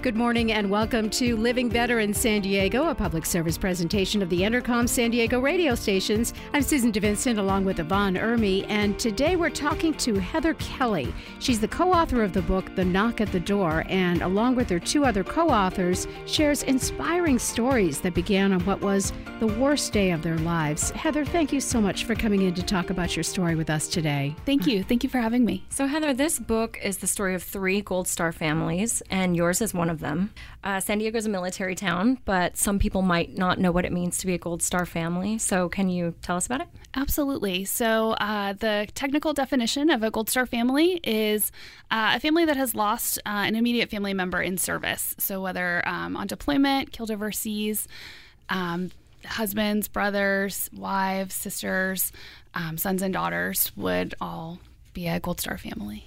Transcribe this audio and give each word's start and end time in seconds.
Good 0.00 0.16
morning 0.16 0.50
and 0.50 0.68
welcome 0.68 1.08
to 1.10 1.36
Living 1.36 1.68
Better 1.68 2.00
in 2.00 2.12
San 2.12 2.40
Diego, 2.40 2.88
a 2.88 2.94
public 2.94 3.24
service 3.24 3.56
presentation 3.56 4.20
of 4.20 4.30
the 4.30 4.40
Entercom 4.40 4.88
San 4.88 5.12
Diego 5.12 5.38
radio 5.38 5.76
stations. 5.76 6.34
I'm 6.52 6.62
Susan 6.62 6.90
DeVincent 6.90 7.38
along 7.38 7.64
with 7.64 7.78
Yvonne 7.78 8.16
Ermy, 8.16 8.66
and 8.68 8.98
today 8.98 9.36
we're 9.36 9.50
talking 9.50 9.94
to 9.94 10.14
Heather 10.18 10.54
Kelly. 10.54 11.14
She's 11.38 11.60
the 11.60 11.68
co 11.68 11.92
author 11.92 12.24
of 12.24 12.32
the 12.32 12.42
book 12.42 12.74
The 12.74 12.84
Knock 12.84 13.20
at 13.20 13.30
the 13.30 13.38
Door, 13.38 13.84
and 13.88 14.22
along 14.22 14.56
with 14.56 14.68
her 14.70 14.80
two 14.80 15.04
other 15.04 15.22
co 15.22 15.48
authors, 15.48 16.08
shares 16.26 16.64
inspiring 16.64 17.38
stories 17.38 18.00
that 18.00 18.14
began 18.14 18.52
on 18.52 18.64
what 18.64 18.80
was 18.80 19.12
the 19.38 19.46
worst 19.46 19.92
day 19.92 20.10
of 20.10 20.22
their 20.22 20.38
lives. 20.38 20.90
Heather, 20.90 21.24
thank 21.24 21.52
you 21.52 21.60
so 21.60 21.80
much 21.80 22.04
for 22.04 22.16
coming 22.16 22.42
in 22.42 22.54
to 22.54 22.62
talk 22.62 22.90
about 22.90 23.16
your 23.16 23.22
story 23.22 23.54
with 23.54 23.70
us 23.70 23.86
today. 23.86 24.34
Thank 24.46 24.66
you. 24.66 24.82
Thank 24.82 25.04
you 25.04 25.10
for 25.10 25.18
having 25.18 25.44
me. 25.44 25.64
So, 25.68 25.86
Heather, 25.86 26.12
this 26.12 26.40
book 26.40 26.78
is 26.82 26.98
the 26.98 27.06
story 27.06 27.36
of 27.36 27.42
three 27.42 27.82
Gold 27.82 28.08
Star 28.08 28.32
families, 28.32 29.00
and 29.10 29.36
yours 29.36 29.60
is 29.60 29.72
one 29.72 29.81
of 29.88 30.00
them. 30.00 30.32
Uh, 30.64 30.80
San 30.80 30.98
Diego 30.98 31.18
is 31.18 31.26
a 31.26 31.28
military 31.28 31.74
town, 31.74 32.18
but 32.24 32.56
some 32.56 32.78
people 32.78 33.02
might 33.02 33.36
not 33.36 33.58
know 33.58 33.72
what 33.72 33.84
it 33.84 33.92
means 33.92 34.18
to 34.18 34.26
be 34.26 34.34
a 34.34 34.38
Gold 34.38 34.62
Star 34.62 34.86
family. 34.86 35.38
So, 35.38 35.68
can 35.68 35.88
you 35.88 36.14
tell 36.22 36.36
us 36.36 36.46
about 36.46 36.60
it? 36.62 36.68
Absolutely. 36.94 37.64
So, 37.64 38.12
uh, 38.12 38.52
the 38.54 38.88
technical 38.94 39.32
definition 39.32 39.90
of 39.90 40.02
a 40.02 40.10
Gold 40.10 40.30
Star 40.30 40.46
family 40.46 41.00
is 41.02 41.52
uh, 41.90 42.12
a 42.14 42.20
family 42.20 42.44
that 42.44 42.56
has 42.56 42.74
lost 42.74 43.18
uh, 43.26 43.30
an 43.30 43.56
immediate 43.56 43.90
family 43.90 44.14
member 44.14 44.40
in 44.40 44.58
service. 44.58 45.14
So, 45.18 45.40
whether 45.40 45.86
um, 45.86 46.16
on 46.16 46.26
deployment, 46.26 46.92
killed 46.92 47.10
overseas, 47.10 47.88
um, 48.48 48.90
husbands, 49.24 49.88
brothers, 49.88 50.68
wives, 50.74 51.34
sisters, 51.34 52.12
um, 52.54 52.76
sons, 52.78 53.02
and 53.02 53.12
daughters 53.12 53.72
would 53.76 54.14
all 54.20 54.58
be 54.92 55.08
a 55.08 55.20
Gold 55.20 55.40
Star 55.40 55.58
family. 55.58 56.04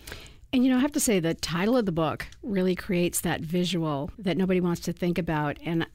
And 0.55 0.63
you 0.63 0.71
know, 0.71 0.77
I 0.77 0.79
have 0.79 0.93
to 0.93 1.01
say, 1.01 1.19
the 1.19 1.33
title 1.33 1.75
of 1.75 1.85
the 1.85 1.91
book 1.91 2.27
really 2.41 2.75
creates 2.75 3.19
that 3.19 3.41
visual 3.41 4.09
that 4.17 4.37
nobody 4.37 4.61
wants 4.61 4.79
to 4.83 4.93
think 4.93 5.17
about. 5.17 5.57
And 5.65 5.85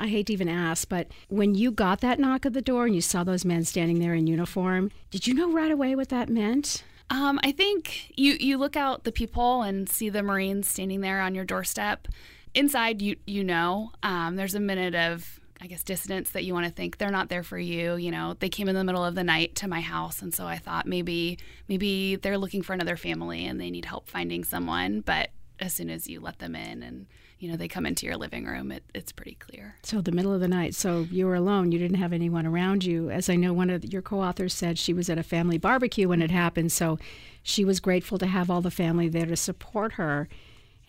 I 0.00 0.08
hate 0.08 0.26
to 0.26 0.32
even 0.32 0.48
ask, 0.48 0.88
but 0.88 1.06
when 1.28 1.54
you 1.54 1.70
got 1.70 2.00
that 2.00 2.18
knock 2.18 2.44
at 2.44 2.52
the 2.52 2.60
door 2.60 2.86
and 2.86 2.94
you 2.96 3.02
saw 3.02 3.22
those 3.22 3.44
men 3.44 3.62
standing 3.64 4.00
there 4.00 4.14
in 4.14 4.26
uniform, 4.26 4.90
did 5.12 5.28
you 5.28 5.34
know 5.34 5.52
right 5.52 5.70
away 5.70 5.94
what 5.94 6.08
that 6.08 6.28
meant? 6.28 6.82
Um, 7.08 7.38
I 7.44 7.52
think 7.52 8.12
you 8.18 8.32
you 8.40 8.58
look 8.58 8.76
out 8.76 9.04
the 9.04 9.12
peephole 9.12 9.62
and 9.62 9.88
see 9.88 10.08
the 10.08 10.24
Marines 10.24 10.66
standing 10.66 11.02
there 11.02 11.20
on 11.20 11.36
your 11.36 11.44
doorstep. 11.44 12.08
Inside, 12.52 13.00
you 13.00 13.14
you 13.28 13.44
know, 13.44 13.92
um, 14.02 14.34
there's 14.34 14.56
a 14.56 14.60
minute 14.60 14.96
of 14.96 15.39
I 15.60 15.66
guess 15.66 15.84
dissonance 15.84 16.30
that 16.30 16.44
you 16.44 16.54
want 16.54 16.66
to 16.66 16.72
think 16.72 16.96
they're 16.96 17.10
not 17.10 17.28
there 17.28 17.42
for 17.42 17.58
you. 17.58 17.96
You 17.96 18.10
know, 18.10 18.34
they 18.38 18.48
came 18.48 18.68
in 18.68 18.74
the 18.74 18.84
middle 18.84 19.04
of 19.04 19.14
the 19.14 19.24
night 19.24 19.56
to 19.56 19.68
my 19.68 19.80
house, 19.80 20.22
and 20.22 20.34
so 20.34 20.46
I 20.46 20.56
thought 20.56 20.86
maybe 20.86 21.38
maybe 21.68 22.16
they're 22.16 22.38
looking 22.38 22.62
for 22.62 22.72
another 22.72 22.96
family 22.96 23.46
and 23.46 23.60
they 23.60 23.70
need 23.70 23.84
help 23.84 24.08
finding 24.08 24.42
someone. 24.42 25.00
But 25.00 25.30
as 25.58 25.74
soon 25.74 25.90
as 25.90 26.08
you 26.08 26.20
let 26.20 26.38
them 26.38 26.56
in 26.56 26.82
and 26.82 27.06
you 27.38 27.50
know 27.50 27.56
they 27.56 27.68
come 27.68 27.84
into 27.84 28.06
your 28.06 28.16
living 28.16 28.46
room, 28.46 28.72
it, 28.72 28.84
it's 28.94 29.12
pretty 29.12 29.34
clear. 29.34 29.76
So 29.82 30.00
the 30.00 30.12
middle 30.12 30.32
of 30.32 30.40
the 30.40 30.48
night. 30.48 30.74
So 30.74 31.06
you 31.10 31.26
were 31.26 31.34
alone. 31.34 31.72
You 31.72 31.78
didn't 31.78 31.98
have 31.98 32.14
anyone 32.14 32.46
around 32.46 32.84
you. 32.84 33.10
As 33.10 33.28
I 33.28 33.36
know, 33.36 33.52
one 33.52 33.68
of 33.68 33.84
your 33.84 34.02
co-authors 34.02 34.54
said 34.54 34.78
she 34.78 34.94
was 34.94 35.10
at 35.10 35.18
a 35.18 35.22
family 35.22 35.58
barbecue 35.58 36.08
when 36.08 36.22
it 36.22 36.30
happened. 36.30 36.72
So 36.72 36.98
she 37.42 37.66
was 37.66 37.80
grateful 37.80 38.16
to 38.18 38.26
have 38.26 38.50
all 38.50 38.62
the 38.62 38.70
family 38.70 39.08
there 39.08 39.26
to 39.26 39.36
support 39.36 39.92
her 39.92 40.26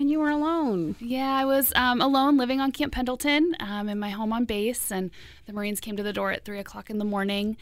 and 0.02 0.10
you 0.10 0.20
were 0.20 0.30
alone. 0.30 0.96
Yeah, 1.00 1.34
I 1.34 1.46
was 1.46 1.72
um, 1.76 2.02
alone 2.02 2.36
living 2.36 2.60
on 2.60 2.72
Camp 2.72 2.92
Pendleton 2.92 3.56
um, 3.60 3.88
in 3.88 4.00
my 4.00 4.10
home 4.10 4.34
on 4.34 4.46
base, 4.46 4.92
and 4.92 5.12
the 5.46 5.54
Marines 5.54 5.80
came 5.80 5.96
to 5.96 6.04
the 6.04 6.12
door 6.12 6.32
at 6.32 6.44
three 6.44 6.60
o'clock 6.60 6.90
in 6.90 6.98
the 6.98 7.06
morning. 7.06 7.56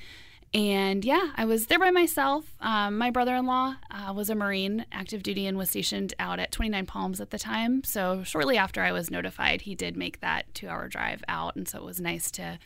And 0.54 1.06
yeah, 1.06 1.32
I 1.36 1.46
was 1.46 1.68
there 1.68 1.78
by 1.78 1.92
myself. 1.92 2.56
Um, 2.62 2.98
my 2.98 3.12
brother 3.12 3.36
in 3.36 3.46
law 3.46 3.76
uh, 3.92 4.14
was 4.14 4.30
a 4.30 4.36
Marine, 4.36 4.86
active 4.92 5.22
duty, 5.22 5.46
and 5.46 5.58
was 5.58 5.70
stationed 5.70 6.14
out 6.18 6.40
at 6.40 6.52
29 6.52 6.86
Palms 6.88 7.22
at 7.22 7.30
the 7.30 7.38
time. 7.38 7.84
So 7.84 8.24
shortly 8.24 8.58
after 8.58 8.82
I 8.82 8.94
was 8.94 9.12
notified, 9.12 9.62
he 9.62 9.76
did 9.76 9.96
make 9.96 10.22
that 10.22 10.52
two 10.56 10.68
hour 10.68 10.88
drive 10.88 11.24
out. 11.28 11.56
And 11.56 11.68
so 11.68 11.78
it 11.78 11.84
was 11.84 12.00
nice 12.00 12.32
to 12.32 12.58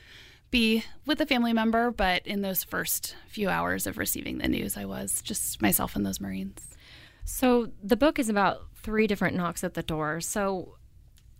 be 0.49 0.85
with 1.05 1.19
a 1.19 1.25
family 1.25 1.51
member. 1.51 1.91
But 1.91 2.25
in 2.25 2.41
those 2.41 2.63
first 2.63 3.15
few 3.27 3.49
hours 3.49 3.85
of 3.85 3.97
receiving 3.97 4.37
the 4.37 4.47
news, 4.47 4.77
I 4.77 4.85
was 4.85 5.21
just 5.21 5.61
myself 5.61 5.95
and 5.95 6.05
those 6.05 6.21
Marines. 6.21 6.69
So 7.25 7.71
the 7.83 7.97
book 7.97 8.19
is 8.19 8.29
about 8.29 8.63
three 8.83 9.07
different 9.07 9.35
knocks 9.35 9.63
at 9.63 9.73
the 9.73 9.83
door. 9.83 10.21
So 10.21 10.75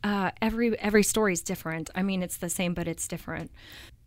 uh, 0.03 0.31
every 0.41 0.77
every 0.79 1.03
story 1.03 1.33
is 1.33 1.41
different. 1.41 1.89
I 1.93 2.01
mean, 2.01 2.23
it's 2.23 2.37
the 2.37 2.49
same, 2.49 2.73
but 2.73 2.87
it's 2.87 3.07
different. 3.07 3.51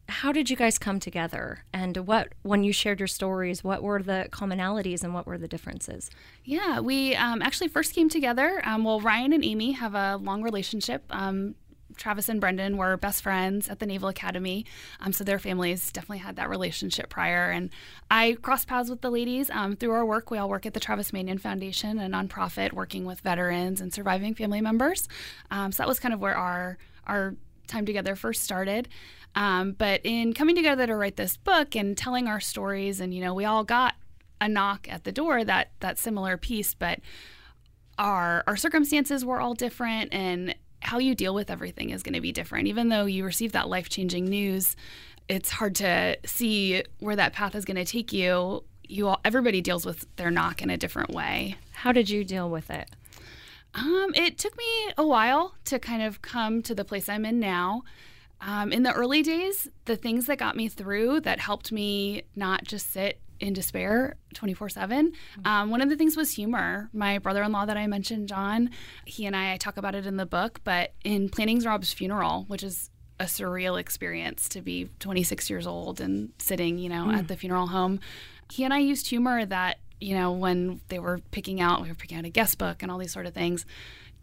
How 0.08 0.30
did 0.30 0.48
you 0.50 0.56
guys 0.56 0.78
come 0.78 1.00
together? 1.00 1.64
And 1.72 1.96
what, 2.06 2.34
when 2.42 2.62
you 2.62 2.72
shared 2.72 3.00
your 3.00 3.08
stories, 3.08 3.64
what 3.64 3.82
were 3.82 4.00
the 4.00 4.28
commonalities 4.30 5.02
and 5.02 5.12
what 5.12 5.26
were 5.26 5.36
the 5.36 5.48
differences? 5.48 6.10
Yeah, 6.44 6.78
we 6.78 7.16
um, 7.16 7.42
actually 7.42 7.68
first 7.68 7.92
came 7.92 8.08
together. 8.08 8.62
Um, 8.64 8.84
well, 8.84 9.00
Ryan 9.00 9.32
and 9.32 9.44
Amy 9.44 9.72
have 9.72 9.94
a 9.96 10.16
long 10.16 10.42
relationship. 10.42 11.04
Um, 11.10 11.56
Travis 11.96 12.28
and 12.28 12.40
Brendan 12.40 12.76
were 12.76 12.96
best 12.96 13.22
friends 13.22 13.68
at 13.68 13.78
the 13.78 13.86
Naval 13.86 14.08
Academy, 14.08 14.64
um, 15.00 15.12
so 15.12 15.24
their 15.24 15.38
families 15.38 15.90
definitely 15.92 16.18
had 16.18 16.36
that 16.36 16.48
relationship 16.48 17.08
prior. 17.08 17.50
And 17.50 17.70
I 18.10 18.36
crossed 18.42 18.68
paths 18.68 18.90
with 18.90 19.00
the 19.00 19.10
ladies 19.10 19.50
um, 19.50 19.76
through 19.76 19.92
our 19.92 20.04
work. 20.04 20.30
We 20.30 20.38
all 20.38 20.48
work 20.48 20.66
at 20.66 20.74
the 20.74 20.80
Travis 20.80 21.12
Manion 21.12 21.38
Foundation, 21.38 21.98
a 21.98 22.08
nonprofit 22.08 22.72
working 22.72 23.04
with 23.04 23.20
veterans 23.20 23.80
and 23.80 23.92
surviving 23.92 24.34
family 24.34 24.60
members. 24.60 25.08
Um, 25.50 25.72
so 25.72 25.82
that 25.82 25.88
was 25.88 26.00
kind 26.00 26.14
of 26.14 26.20
where 26.20 26.36
our 26.36 26.78
our 27.06 27.36
time 27.66 27.86
together 27.86 28.16
first 28.16 28.42
started. 28.42 28.88
Um, 29.34 29.72
but 29.72 30.00
in 30.04 30.32
coming 30.32 30.56
together 30.56 30.86
to 30.86 30.96
write 30.96 31.16
this 31.16 31.36
book 31.36 31.76
and 31.76 31.96
telling 31.96 32.26
our 32.26 32.40
stories, 32.40 33.00
and 33.00 33.12
you 33.12 33.20
know, 33.22 33.34
we 33.34 33.44
all 33.44 33.64
got 33.64 33.94
a 34.40 34.48
knock 34.48 34.86
at 34.90 35.04
the 35.04 35.12
door 35.12 35.44
that 35.44 35.70
that 35.80 35.98
similar 35.98 36.36
piece, 36.36 36.74
but 36.74 37.00
our 37.98 38.44
our 38.46 38.56
circumstances 38.56 39.24
were 39.24 39.40
all 39.40 39.54
different 39.54 40.12
and 40.12 40.54
how 40.80 40.98
you 40.98 41.14
deal 41.14 41.34
with 41.34 41.50
everything 41.50 41.90
is 41.90 42.02
going 42.02 42.14
to 42.14 42.20
be 42.20 42.32
different. 42.32 42.68
Even 42.68 42.88
though 42.88 43.06
you 43.06 43.24
receive 43.24 43.52
that 43.52 43.68
life 43.68 43.88
changing 43.88 44.26
news, 44.26 44.76
it's 45.28 45.50
hard 45.50 45.74
to 45.76 46.16
see 46.24 46.82
where 47.00 47.16
that 47.16 47.32
path 47.32 47.54
is 47.54 47.64
going 47.64 47.76
to 47.76 47.84
take 47.84 48.12
you. 48.12 48.64
You 48.88 49.08
all, 49.08 49.20
everybody 49.24 49.60
deals 49.60 49.84
with 49.84 50.06
their 50.16 50.30
knock 50.30 50.62
in 50.62 50.70
a 50.70 50.76
different 50.76 51.10
way. 51.10 51.56
How 51.72 51.92
did 51.92 52.08
you 52.08 52.24
deal 52.24 52.48
with 52.48 52.70
it? 52.70 52.88
Um, 53.74 54.12
it 54.14 54.38
took 54.38 54.56
me 54.56 54.64
a 54.96 55.06
while 55.06 55.54
to 55.64 55.78
kind 55.78 56.02
of 56.02 56.22
come 56.22 56.62
to 56.62 56.74
the 56.74 56.84
place 56.84 57.08
I'm 57.08 57.24
in 57.24 57.40
now. 57.40 57.82
Um, 58.40 58.72
in 58.72 58.82
the 58.82 58.92
early 58.92 59.22
days, 59.22 59.68
the 59.86 59.96
things 59.96 60.26
that 60.26 60.38
got 60.38 60.56
me 60.56 60.68
through 60.68 61.20
that 61.22 61.40
helped 61.40 61.72
me 61.72 62.22
not 62.34 62.64
just 62.64 62.92
sit 62.92 63.20
in 63.40 63.52
despair 63.52 64.16
24 64.34 64.68
7. 64.68 65.10
Mm-hmm. 65.10 65.46
Um, 65.46 65.70
one 65.70 65.80
of 65.80 65.88
the 65.88 65.96
things 65.96 66.16
was 66.16 66.32
humor. 66.32 66.88
My 66.92 67.18
brother 67.18 67.42
in 67.42 67.52
law 67.52 67.64
that 67.66 67.76
I 67.76 67.86
mentioned, 67.86 68.28
John, 68.28 68.70
he 69.04 69.26
and 69.26 69.36
I, 69.36 69.54
I 69.54 69.56
talk 69.56 69.76
about 69.76 69.94
it 69.94 70.06
in 70.06 70.16
the 70.16 70.26
book, 70.26 70.60
but 70.64 70.92
in 71.04 71.28
planning 71.28 71.60
Rob's 71.60 71.92
funeral, 71.92 72.44
which 72.48 72.62
is 72.62 72.90
a 73.18 73.24
surreal 73.24 73.80
experience 73.80 74.48
to 74.50 74.60
be 74.60 74.90
26 75.00 75.48
years 75.48 75.66
old 75.66 76.00
and 76.00 76.32
sitting, 76.38 76.78
you 76.78 76.88
know, 76.88 77.06
mm. 77.06 77.16
at 77.16 77.28
the 77.28 77.36
funeral 77.36 77.68
home, 77.68 78.00
he 78.50 78.64
and 78.64 78.74
I 78.74 78.78
used 78.78 79.08
humor 79.08 79.44
that, 79.44 79.78
you 80.00 80.14
know, 80.14 80.32
when 80.32 80.80
they 80.88 80.98
were 80.98 81.20
picking 81.30 81.60
out, 81.60 81.82
we 81.82 81.88
were 81.88 81.94
picking 81.94 82.18
out 82.18 82.24
a 82.24 82.30
guest 82.30 82.58
book 82.58 82.82
and 82.82 82.92
all 82.92 82.98
these 82.98 83.12
sort 83.12 83.26
of 83.26 83.34
things. 83.34 83.64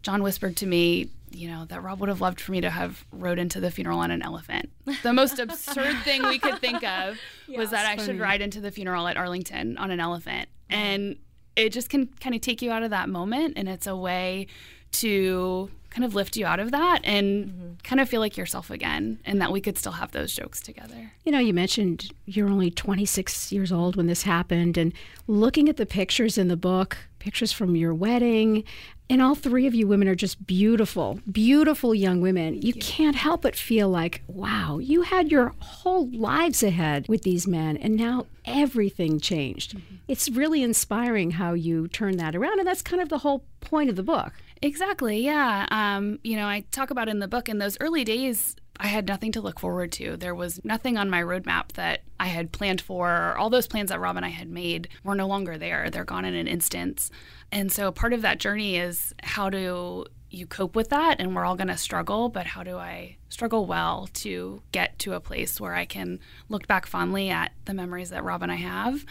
John 0.02 0.22
whispered 0.22 0.56
to 0.58 0.66
me, 0.66 1.08
you 1.34 1.48
know, 1.48 1.64
that 1.66 1.82
Rob 1.82 2.00
would 2.00 2.08
have 2.08 2.20
loved 2.20 2.40
for 2.40 2.52
me 2.52 2.60
to 2.60 2.70
have 2.70 3.04
rode 3.12 3.38
into 3.38 3.60
the 3.60 3.70
funeral 3.70 3.98
on 3.98 4.10
an 4.10 4.22
elephant. 4.22 4.70
The 5.02 5.12
most 5.12 5.38
absurd 5.38 5.96
thing 6.02 6.22
we 6.26 6.38
could 6.38 6.58
think 6.58 6.82
of 6.82 7.18
yeah, 7.48 7.58
was 7.58 7.70
that 7.70 7.86
I 7.86 7.96
funny. 7.96 8.06
should 8.06 8.20
ride 8.20 8.40
into 8.40 8.60
the 8.60 8.70
funeral 8.70 9.06
at 9.08 9.16
Arlington 9.16 9.76
on 9.78 9.90
an 9.90 10.00
elephant. 10.00 10.48
And 10.70 11.16
it 11.56 11.70
just 11.70 11.88
can 11.88 12.08
kind 12.20 12.34
of 12.34 12.40
take 12.40 12.62
you 12.62 12.70
out 12.70 12.82
of 12.82 12.90
that 12.90 13.08
moment. 13.08 13.54
And 13.56 13.68
it's 13.68 13.86
a 13.86 13.96
way 13.96 14.46
to 14.92 15.70
kind 15.94 16.04
of 16.04 16.14
lift 16.14 16.36
you 16.36 16.44
out 16.44 16.58
of 16.58 16.72
that 16.72 17.00
and 17.04 17.46
mm-hmm. 17.46 17.72
kind 17.84 18.00
of 18.00 18.08
feel 18.08 18.20
like 18.20 18.36
yourself 18.36 18.68
again 18.68 19.20
and 19.24 19.40
that 19.40 19.52
we 19.52 19.60
could 19.60 19.78
still 19.78 19.92
have 19.92 20.10
those 20.10 20.34
jokes 20.34 20.60
together. 20.60 21.12
You 21.24 21.30
know, 21.30 21.38
you 21.38 21.54
mentioned 21.54 22.10
you're 22.26 22.48
only 22.48 22.70
26 22.70 23.52
years 23.52 23.70
old 23.70 23.94
when 23.94 24.08
this 24.08 24.24
happened 24.24 24.76
and 24.76 24.92
looking 25.28 25.68
at 25.68 25.76
the 25.76 25.86
pictures 25.86 26.36
in 26.36 26.48
the 26.48 26.56
book, 26.56 26.96
pictures 27.24 27.52
from 27.52 27.74
your 27.74 27.94
wedding, 27.94 28.64
and 29.08 29.22
all 29.22 29.34
three 29.34 29.66
of 29.66 29.74
you 29.74 29.86
women 29.86 30.08
are 30.08 30.14
just 30.14 30.46
beautiful, 30.46 31.20
beautiful 31.30 31.94
young 31.94 32.20
women. 32.20 32.54
You, 32.54 32.60
you, 32.60 32.74
can't 32.74 33.16
help 33.16 33.42
but 33.42 33.56
feel 33.56 33.88
like, 33.88 34.22
wow, 34.28 34.76
you 34.78 35.02
had 35.02 35.30
your 35.30 35.54
whole 35.58 36.10
lives 36.10 36.62
ahead 36.62 37.08
with 37.08 37.22
these 37.22 37.46
men, 37.46 37.78
and 37.78 37.96
now 37.96 38.26
everything 38.44 39.20
changed. 39.20 39.74
Mm-hmm. 39.74 39.94
It's 40.06 40.28
really 40.28 40.62
inspiring 40.62 41.30
how 41.30 41.54
you 41.54 41.88
turn 41.88 42.18
that 42.18 42.36
around, 42.36 42.58
and 42.58 42.68
that's 42.68 42.82
kind 42.82 43.00
of 43.00 43.08
the 43.08 43.18
whole 43.18 43.46
point 43.60 43.88
of 43.88 43.96
the 43.96 44.02
book. 44.02 44.34
Exactly. 44.62 45.20
Yeah. 45.20 45.66
Um, 45.70 46.18
you 46.22 46.36
know, 46.36 46.46
I 46.46 46.64
talk 46.70 46.90
about 46.90 47.08
in 47.08 47.18
the 47.18 47.28
book 47.28 47.48
in 47.48 47.58
those 47.58 47.76
early 47.80 48.04
days. 48.04 48.56
I 48.78 48.88
had 48.88 49.06
nothing 49.06 49.30
to 49.32 49.40
look 49.40 49.60
forward 49.60 49.92
to. 49.92 50.16
There 50.16 50.34
was 50.34 50.64
nothing 50.64 50.96
on 50.96 51.08
my 51.08 51.22
roadmap 51.22 51.72
that 51.72 52.02
I 52.18 52.26
had 52.26 52.50
planned 52.50 52.80
for. 52.80 53.36
All 53.38 53.50
those 53.50 53.68
plans 53.68 53.90
that 53.90 54.00
Rob 54.00 54.16
and 54.16 54.26
I 54.26 54.30
had 54.30 54.48
made 54.48 54.88
were 55.04 55.14
no 55.14 55.28
longer 55.28 55.58
there. 55.58 55.90
They're 55.90 56.04
gone 56.04 56.24
in 56.24 56.34
an 56.34 56.48
instant. 56.48 57.08
And 57.52 57.70
so 57.70 57.92
part 57.92 58.12
of 58.12 58.22
that 58.22 58.38
journey 58.38 58.76
is 58.76 59.14
how 59.22 59.48
do 59.48 60.06
you 60.30 60.46
cope 60.46 60.74
with 60.74 60.88
that? 60.88 61.20
And 61.20 61.36
we're 61.36 61.44
all 61.44 61.54
going 61.54 61.68
to 61.68 61.76
struggle, 61.76 62.28
but 62.28 62.46
how 62.46 62.64
do 62.64 62.76
I 62.76 63.16
struggle 63.28 63.66
well 63.66 64.08
to 64.14 64.60
get 64.72 64.98
to 65.00 65.12
a 65.12 65.20
place 65.20 65.60
where 65.60 65.74
I 65.74 65.84
can 65.84 66.18
look 66.48 66.66
back 66.66 66.86
fondly 66.86 67.30
at 67.30 67.52
the 67.66 67.74
memories 67.74 68.10
that 68.10 68.24
Rob 68.24 68.42
and 68.42 68.50
I 68.50 68.56
have, 68.56 69.04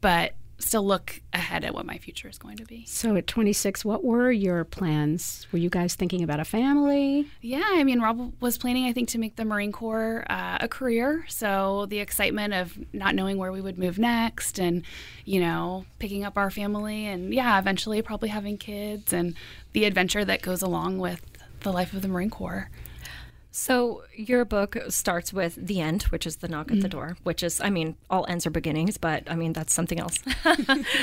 but 0.00 0.34
still 0.58 0.84
look 0.84 1.20
ahead 1.32 1.64
at 1.64 1.72
what 1.72 1.86
my 1.86 1.98
future 1.98 2.28
is 2.28 2.38
going 2.38 2.56
to 2.56 2.64
be. 2.64 2.84
So 2.86 3.14
at 3.16 3.26
26, 3.26 3.84
what 3.84 4.04
were 4.04 4.30
your 4.30 4.64
plans? 4.64 5.46
Were 5.52 5.58
you 5.58 5.70
guys 5.70 5.94
thinking 5.94 6.22
about 6.22 6.40
a 6.40 6.44
family? 6.44 7.28
Yeah, 7.40 7.64
I 7.64 7.84
mean, 7.84 8.00
Rob 8.00 8.32
was 8.40 8.58
planning, 8.58 8.86
I 8.86 8.92
think, 8.92 9.08
to 9.10 9.18
make 9.18 9.36
the 9.36 9.44
Marine 9.44 9.72
Corps 9.72 10.24
uh, 10.28 10.58
a 10.60 10.68
career. 10.68 11.24
So 11.28 11.86
the 11.86 12.00
excitement 12.00 12.54
of 12.54 12.76
not 12.92 13.14
knowing 13.14 13.38
where 13.38 13.52
we 13.52 13.60
would 13.60 13.78
move 13.78 13.98
next 13.98 14.58
and, 14.58 14.82
you 15.24 15.40
know, 15.40 15.84
picking 15.98 16.24
up 16.24 16.36
our 16.36 16.50
family 16.50 17.06
and, 17.06 17.32
yeah, 17.32 17.58
eventually 17.58 18.02
probably 18.02 18.28
having 18.28 18.58
kids 18.58 19.12
and 19.12 19.34
the 19.72 19.84
adventure 19.84 20.24
that 20.24 20.42
goes 20.42 20.62
along 20.62 20.98
with 20.98 21.24
the 21.60 21.72
life 21.72 21.92
of 21.92 22.02
the 22.02 22.08
Marine 22.08 22.30
Corps. 22.30 22.68
So 23.58 24.04
your 24.14 24.44
book 24.44 24.76
starts 24.88 25.32
with 25.32 25.56
the 25.56 25.80
end, 25.80 26.04
which 26.04 26.28
is 26.28 26.36
the 26.36 26.46
knock 26.46 26.70
at 26.70 26.80
the 26.80 26.88
door, 26.88 27.16
which 27.24 27.42
is, 27.42 27.60
I 27.60 27.70
mean, 27.70 27.96
all 28.08 28.24
ends 28.28 28.46
are 28.46 28.50
beginnings, 28.50 28.98
but 28.98 29.24
I 29.28 29.34
mean 29.34 29.52
that's 29.52 29.74
something 29.74 29.98
else. 29.98 30.20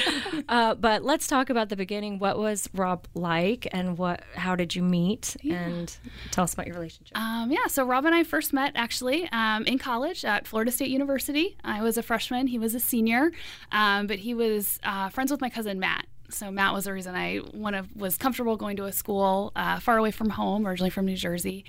uh, 0.50 0.76
but 0.76 1.04
let's 1.04 1.28
talk 1.28 1.50
about 1.50 1.68
the 1.68 1.76
beginning. 1.76 2.18
What 2.18 2.40
was 2.40 2.70
Rob 2.74 3.10
like, 3.14 3.68
and 3.74 3.98
what? 3.98 4.22
How 4.36 4.56
did 4.56 4.74
you 4.74 4.84
meet? 4.84 5.36
And 5.44 5.94
tell 6.32 6.46
us 6.46 6.54
about 6.54 6.68
your 6.68 6.76
relationship. 6.76 7.18
Um, 7.18 7.52
yeah, 7.52 7.68
so 7.68 7.84
Rob 7.84 8.06
and 8.06 8.16
I 8.16 8.24
first 8.24 8.54
met 8.54 8.72
actually 8.76 9.28
um, 9.34 9.66
in 9.66 9.78
college 9.78 10.24
at 10.24 10.48
Florida 10.48 10.72
State 10.72 10.90
University. 10.90 11.58
I 11.62 11.82
was 11.82 11.98
a 11.98 12.04
freshman; 12.04 12.48
he 12.48 12.58
was 12.58 12.74
a 12.74 12.80
senior, 12.80 13.32
um, 13.74 14.08
but 14.08 14.20
he 14.20 14.34
was 14.34 14.80
uh, 14.84 15.10
friends 15.10 15.30
with 15.30 15.42
my 15.42 15.50
cousin 15.50 15.78
Matt. 15.78 16.08
So 16.30 16.50
Matt 16.52 16.74
was 16.74 16.86
the 16.86 16.94
reason 16.94 17.16
I 17.16 17.40
one 17.52 17.76
of 17.76 17.94
was 17.98 18.18
comfortable 18.18 18.56
going 18.56 18.78
to 18.78 18.86
a 18.86 18.94
school 18.94 19.52
uh, 19.58 19.82
far 19.82 19.98
away 19.98 20.12
from 20.12 20.30
home, 20.30 20.66
originally 20.66 20.90
from 20.90 21.06
New 21.06 21.18
Jersey 21.18 21.66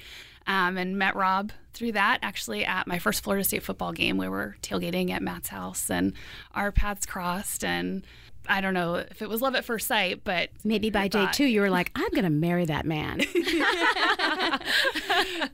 um, 0.47 0.77
and 0.77 0.99
met 0.99 1.17
Rob 1.17 1.53
through 1.73 1.93
that. 1.93 2.19
Actually, 2.23 2.65
at 2.65 2.87
my 2.87 2.99
first 2.99 3.23
Florida 3.23 3.45
State 3.45 3.63
football 3.63 3.93
game, 3.93 4.17
we 4.17 4.29
were 4.29 4.57
tailgating 4.63 5.11
at 5.11 5.23
Matt's 5.23 5.49
house, 5.49 5.91
and 5.91 6.13
our 6.55 6.73
paths 6.73 7.07
crossed. 7.07 7.65
And 7.65 8.05
I 8.49 8.61
don't 8.61 8.75
know 8.75 8.95
if 8.97 9.23
it 9.23 9.29
was 9.29 9.43
love 9.43 9.55
at 9.55 9.65
first 9.65 9.87
sight, 9.87 10.23
but 10.25 10.51
maybe 10.65 10.91
by 10.91 11.09
day 11.09 11.27
two 11.33 11.45
you 11.45 11.61
were 11.61 11.71
like, 11.71 11.91
"I'm 11.95 12.11
going 12.11 12.25
to 12.25 12.31
marry 12.31 12.65
that 12.67 12.87
man." 12.87 13.19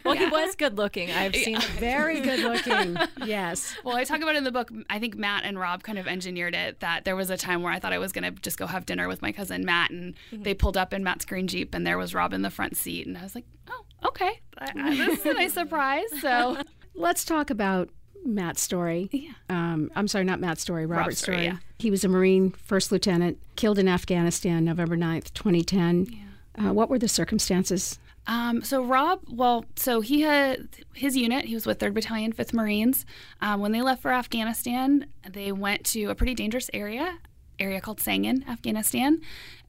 well, 0.05 0.15
yeah. 0.15 0.25
he 0.25 0.27
was 0.29 0.55
good 0.56 0.77
looking. 0.77 1.11
I've 1.11 1.35
seen 1.35 1.55
yeah. 1.55 1.67
very 1.79 2.21
good 2.21 2.41
looking. 2.41 2.97
yes. 3.27 3.75
Well, 3.85 3.97
I 3.97 4.05
talk 4.05 4.21
about 4.21 4.35
it 4.35 4.38
in 4.38 4.45
the 4.45 4.53
book. 4.53 4.71
I 4.91 4.99
think 4.99 5.17
Matt 5.17 5.45
and 5.45 5.59
Rob 5.59 5.83
kind 5.83 5.99
of 5.99 6.06
engineered 6.06 6.55
it. 6.55 6.81
That 6.81 7.05
there 7.05 7.17
was 7.17 7.31
a 7.31 7.37
time 7.37 7.62
where 7.62 7.73
I 7.73 7.79
thought 7.79 7.93
I 7.93 7.99
was 7.99 8.12
going 8.12 8.25
to 8.25 8.41
just 8.43 8.59
go 8.59 8.67
have 8.67 8.87
dinner 8.87 9.09
with 9.09 9.23
my 9.23 9.33
cousin 9.33 9.65
Matt, 9.65 9.91
and 9.91 10.15
mm-hmm. 10.31 10.43
they 10.43 10.55
pulled 10.55 10.77
up 10.77 10.93
in 10.93 11.03
Matt's 11.03 11.25
green 11.25 11.49
jeep, 11.49 11.75
and 11.75 11.87
there 11.87 11.99
was 11.99 12.15
Rob 12.15 12.33
in 12.33 12.43
the 12.43 12.50
front 12.50 12.77
seat, 12.77 13.06
and 13.06 13.17
I 13.17 13.23
was 13.23 13.35
like, 13.35 13.47
"Oh, 13.69 13.85
okay, 14.04 14.40
this 14.75 15.20
is 15.20 15.26
a 15.26 15.34
nice 15.34 15.52
surprise." 15.54 16.08
So 16.20 16.58
let's 16.94 17.25
talk 17.25 17.50
about 17.50 17.88
Matt's 18.25 18.62
story. 18.62 19.08
Yeah. 19.12 19.32
Um, 19.49 19.90
I'm 19.94 20.08
sorry, 20.08 20.25
not 20.25 20.40
Matt's 20.40 20.62
story, 20.62 20.87
Robert's, 20.87 21.06
Rob's 21.06 21.19
story. 21.19 21.37
story. 21.38 21.46
Yeah. 21.46 21.56
He 21.78 21.90
was 21.90 22.04
a 22.04 22.08
Marine, 22.08 22.50
first 22.52 22.93
lieutenant, 22.93 23.38
killed 23.56 23.78
in 23.78 23.88
Afghanistan 23.88 24.64
November 24.64 24.96
9th, 24.96 25.32
2010. 25.34 26.06
Yeah. 26.06 26.69
Uh, 26.69 26.72
what 26.72 26.88
were 26.90 26.99
the 26.99 27.08
circumstances? 27.08 27.99
Um, 28.26 28.62
so 28.62 28.84
Rob, 28.84 29.20
well, 29.28 29.64
so 29.75 30.00
he 30.00 30.20
had 30.20 30.69
his 30.94 31.16
unit. 31.16 31.46
He 31.46 31.54
was 31.54 31.66
with 31.66 31.81
Third 31.81 31.94
Battalion, 31.94 32.32
Fifth 32.32 32.52
Marines. 32.52 33.04
Um, 33.40 33.60
when 33.60 33.72
they 33.72 33.82
left 33.82 34.02
for 34.02 34.12
Afghanistan, 34.12 35.06
they 35.28 35.50
went 35.50 35.84
to 35.87 36.04
a 36.04 36.14
pretty 36.14 36.34
dangerous 36.34 36.70
area, 36.72 37.19
area 37.58 37.81
called 37.81 37.99
Sangin, 37.99 38.46
Afghanistan, 38.49 39.20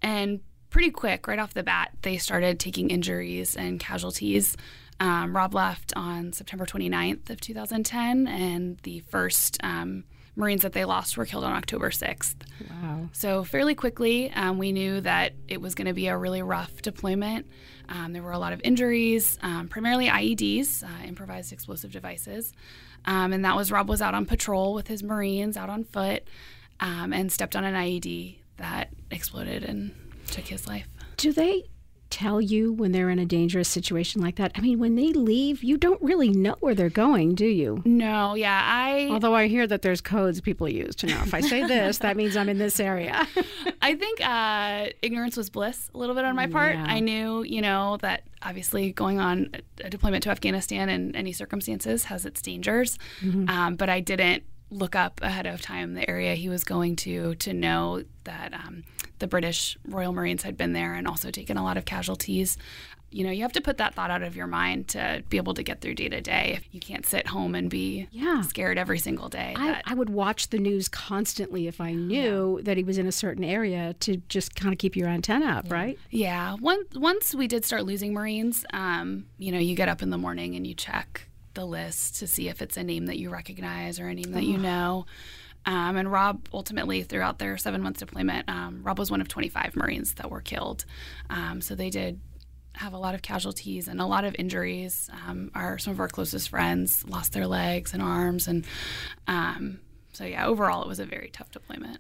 and 0.01 0.41
pretty 0.73 0.89
quick, 0.89 1.27
right 1.27 1.39
off 1.39 1.53
the 1.53 1.63
bat, 1.63 1.91
they 2.01 2.17
started 2.17 2.59
taking 2.59 2.89
injuries 2.89 3.55
and 3.55 3.79
casualties. 3.79 4.57
Um, 4.99 5.33
Rob 5.35 5.53
left 5.53 5.93
on 5.95 6.33
September 6.33 6.65
29th 6.65 7.29
of 7.29 7.39
2010, 7.39 8.27
and 8.27 8.77
the 8.79 8.99
first 9.01 9.59
um, 9.63 10.03
Marines 10.35 10.63
that 10.63 10.73
they 10.73 10.83
lost 10.83 11.15
were 11.15 11.25
killed 11.25 11.43
on 11.43 11.53
October 11.53 11.91
6th. 11.91 12.35
Wow. 12.69 13.09
So 13.13 13.43
fairly 13.43 13.75
quickly, 13.75 14.31
um, 14.33 14.57
we 14.57 14.71
knew 14.71 14.99
that 15.01 15.33
it 15.47 15.61
was 15.61 15.75
going 15.75 15.87
to 15.87 15.93
be 15.93 16.07
a 16.07 16.17
really 16.17 16.41
rough 16.41 16.81
deployment. 16.81 17.45
Um, 17.87 18.11
there 18.11 18.23
were 18.23 18.31
a 18.31 18.39
lot 18.39 18.53
of 18.53 18.59
injuries, 18.63 19.37
um, 19.43 19.67
primarily 19.67 20.07
IEDs, 20.07 20.83
uh, 20.83 21.05
improvised 21.05 21.53
explosive 21.53 21.91
devices, 21.91 22.51
um, 23.05 23.31
and 23.31 23.45
that 23.45 23.55
was 23.55 23.71
Rob 23.71 23.87
was 23.89 24.01
out 24.01 24.15
on 24.15 24.25
patrol 24.25 24.73
with 24.73 24.87
his 24.87 25.03
Marines 25.03 25.55
out 25.55 25.69
on 25.69 25.83
foot, 25.83 26.23
and 26.79 27.31
stepped 27.31 27.55
on 27.55 27.63
an 27.63 27.75
IED 27.75 28.37
that 28.57 28.89
exploded 29.11 29.63
and 29.63 29.93
took 30.33 30.47
his 30.47 30.67
life. 30.67 30.87
Do 31.17 31.31
they 31.31 31.65
tell 32.09 32.39
you 32.39 32.71
when 32.71 32.91
they're 32.91 33.09
in 33.09 33.17
a 33.17 33.25
dangerous 33.25 33.67
situation 33.67 34.21
like 34.21 34.35
that? 34.35 34.51
I 34.55 34.61
mean, 34.61 34.79
when 34.79 34.95
they 34.95 35.13
leave, 35.13 35.63
you 35.63 35.77
don't 35.77 36.01
really 36.01 36.29
know 36.29 36.55
where 36.59 36.75
they're 36.75 36.89
going, 36.89 37.33
do 37.33 37.45
you? 37.45 37.81
No, 37.85 38.35
yeah, 38.35 38.61
I. 38.63 39.09
Although 39.11 39.33
I 39.33 39.47
hear 39.47 39.65
that 39.65 39.81
there's 39.81 40.01
codes 40.01 40.41
people 40.41 40.69
use 40.69 40.95
to 40.97 41.07
know 41.07 41.19
if 41.23 41.33
I 41.33 41.41
say 41.41 41.63
this, 41.67 41.99
that 41.99 42.15
means 42.15 42.37
I'm 42.37 42.49
in 42.49 42.57
this 42.57 42.79
area. 42.79 43.27
I 43.81 43.95
think 43.95 44.21
uh, 44.21 44.89
ignorance 45.01 45.37
was 45.37 45.49
bliss 45.49 45.89
a 45.93 45.97
little 45.97 46.15
bit 46.15 46.25
on 46.25 46.35
my 46.35 46.47
part. 46.47 46.75
Yeah. 46.75 46.85
I 46.87 46.99
knew, 46.99 47.43
you 47.43 47.61
know, 47.61 47.97
that 48.01 48.23
obviously 48.43 48.91
going 48.91 49.19
on 49.19 49.49
a 49.83 49.89
deployment 49.89 50.23
to 50.23 50.29
Afghanistan 50.29 50.89
in 50.89 51.15
any 51.15 51.31
circumstances 51.31 52.05
has 52.05 52.25
its 52.25 52.41
dangers, 52.41 52.99
mm-hmm. 53.21 53.49
um, 53.49 53.75
but 53.75 53.89
I 53.89 54.01
didn't 54.01 54.43
look 54.73 54.95
up 54.95 55.19
ahead 55.21 55.45
of 55.45 55.61
time 55.61 55.93
the 55.93 56.09
area 56.09 56.35
he 56.35 56.49
was 56.49 56.63
going 56.63 56.95
to 56.97 57.35
to 57.35 57.53
know 57.53 58.03
that 58.23 58.53
um, 58.53 58.83
the 59.19 59.27
British 59.27 59.77
Royal 59.87 60.11
Marines 60.11 60.43
had 60.43 60.57
been 60.57 60.73
there 60.73 60.93
and 60.93 61.07
also 61.07 61.31
taken 61.31 61.57
a 61.57 61.63
lot 61.63 61.77
of 61.77 61.85
casualties. 61.85 62.57
You 63.09 63.23
know, 63.23 63.31
you 63.31 63.43
have 63.43 63.53
to 63.53 63.61
put 63.61 63.77
that 63.77 63.93
thought 63.93 64.09
out 64.09 64.23
of 64.23 64.35
your 64.35 64.47
mind 64.47 64.87
to 64.89 65.23
be 65.29 65.37
able 65.37 65.53
to 65.53 65.61
get 65.61 65.81
through 65.81 65.93
day 65.93 66.09
to 66.09 66.19
day. 66.19 66.61
You 66.71 66.79
can't 66.79 67.05
sit 67.05 67.27
home 67.27 67.53
and 67.53 67.69
be 67.69 68.07
yeah. 68.11 68.41
scared 68.41 68.79
every 68.79 68.97
single 68.97 69.29
day. 69.29 69.53
I, 69.55 69.83
I, 69.85 69.93
would 69.93 70.09
watch 70.09 70.49
the 70.49 70.57
news 70.57 70.89
constantly 70.89 71.67
if 71.67 71.79
I 71.79 71.93
knew 71.93 72.57
yeah. 72.57 72.63
that 72.63 72.75
he 72.75 72.83
was 72.83 72.97
in 72.97 73.05
a 73.05 73.11
certain 73.11 73.43
area 73.43 73.93
to 73.99 74.17
just 74.29 74.55
kind 74.55 74.73
of 74.73 74.79
keep 74.79 74.95
your 74.95 75.07
antenna 75.07 75.45
up, 75.45 75.67
yeah. 75.67 75.73
right? 75.73 75.99
Yeah. 76.09 76.55
Once 76.59 76.87
once 76.95 77.35
we 77.35 77.47
did 77.47 77.63
start 77.65 77.85
losing 77.85 78.13
Marines, 78.13 78.65
um, 78.73 79.27
you 79.37 79.51
know, 79.51 79.59
you 79.59 79.75
get 79.75 79.89
up 79.89 80.01
in 80.01 80.09
the 80.09 80.17
morning 80.17 80.55
and 80.55 80.65
you 80.65 80.73
check 80.73 81.27
the 81.53 81.65
list 81.65 82.17
to 82.17 82.27
see 82.27 82.49
if 82.49 82.61
it's 82.61 82.77
a 82.77 82.83
name 82.83 83.07
that 83.07 83.17
you 83.17 83.29
recognize 83.29 83.99
or 83.99 84.07
a 84.07 84.13
name 84.13 84.31
that 84.31 84.43
you 84.43 84.57
know. 84.57 85.05
Um, 85.65 85.95
and 85.95 86.11
Rob 86.11 86.47
ultimately, 86.53 87.03
throughout 87.03 87.39
their 87.39 87.57
seven 87.57 87.81
months 87.81 87.99
deployment, 87.99 88.49
um, 88.49 88.81
Rob 88.83 88.99
was 88.99 89.09
one 89.09 89.21
of 89.21 89.27
25 89.27 89.75
Marines 89.75 90.13
that 90.15 90.29
were 90.29 90.41
killed. 90.41 90.85
Um, 91.29 91.61
so 91.61 91.73
they 91.75 91.89
did 91.89 92.19
have 92.75 92.93
a 92.93 92.97
lot 92.97 93.15
of 93.15 93.21
casualties 93.21 93.87
and 93.87 94.01
a 94.01 94.05
lot 94.05 94.25
of 94.25 94.35
injuries. 94.37 95.09
Um, 95.27 95.51
our 95.55 95.77
some 95.77 95.93
of 95.93 95.99
our 95.99 96.07
closest 96.07 96.49
friends 96.49 97.05
lost 97.07 97.31
their 97.33 97.47
legs 97.47 97.93
and 97.93 98.01
arms, 98.01 98.47
and 98.47 98.65
um, 99.27 99.79
so 100.11 100.25
yeah, 100.25 100.45
overall 100.47 100.81
it 100.81 100.87
was 100.87 100.99
a 100.99 101.05
very 101.05 101.29
tough 101.31 101.51
deployment. 101.51 101.99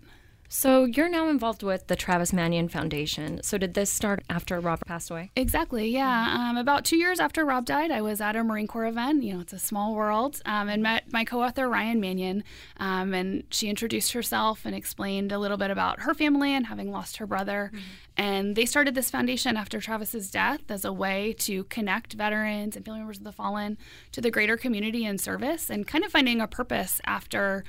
So 0.55 0.85
you're 0.85 1.09
now 1.09 1.29
involved 1.29 1.63
with 1.63 1.87
the 1.87 1.95
Travis 1.95 2.31
Manion 2.31 2.69
Foundation. 2.69 3.41
So 3.41 3.57
did 3.57 3.73
this 3.73 3.89
start 3.89 4.23
after 4.29 4.59
Rob 4.59 4.81
passed 4.85 5.09
away? 5.09 5.31
Exactly. 5.35 5.89
Yeah. 5.89 6.27
Um, 6.31 6.57
about 6.57 6.85
two 6.85 6.95
years 6.95 7.19
after 7.19 7.43
Rob 7.43 7.65
died, 7.65 7.89
I 7.89 8.03
was 8.03 8.21
at 8.21 8.35
a 8.35 8.43
Marine 8.43 8.67
Corps 8.67 8.85
event. 8.85 9.23
You 9.23 9.33
know, 9.33 9.39
it's 9.39 9.51
a 9.51 9.57
small 9.57 9.95
world, 9.95 10.43
um, 10.45 10.69
and 10.69 10.83
met 10.83 11.11
my 11.11 11.25
co-author 11.25 11.67
Ryan 11.67 11.99
Manion, 11.99 12.43
um, 12.77 13.15
and 13.15 13.45
she 13.49 13.67
introduced 13.67 14.13
herself 14.13 14.63
and 14.63 14.75
explained 14.75 15.31
a 15.31 15.39
little 15.39 15.57
bit 15.57 15.71
about 15.71 16.01
her 16.01 16.13
family 16.13 16.53
and 16.53 16.67
having 16.67 16.91
lost 16.91 17.17
her 17.17 17.25
brother. 17.25 17.71
Mm-hmm. 17.73 17.85
And 18.17 18.55
they 18.55 18.67
started 18.67 18.93
this 18.93 19.09
foundation 19.09 19.57
after 19.57 19.81
Travis's 19.81 20.29
death 20.29 20.69
as 20.69 20.85
a 20.85 20.93
way 20.93 21.33
to 21.39 21.63
connect 21.63 22.13
veterans 22.13 22.75
and 22.75 22.85
family 22.85 22.99
members 22.99 23.17
of 23.17 23.23
the 23.23 23.31
fallen 23.31 23.75
to 24.11 24.21
the 24.21 24.29
greater 24.29 24.55
community 24.55 25.03
and 25.03 25.19
service, 25.19 25.71
and 25.71 25.87
kind 25.87 26.03
of 26.03 26.11
finding 26.11 26.39
a 26.39 26.47
purpose 26.47 27.01
after 27.05 27.63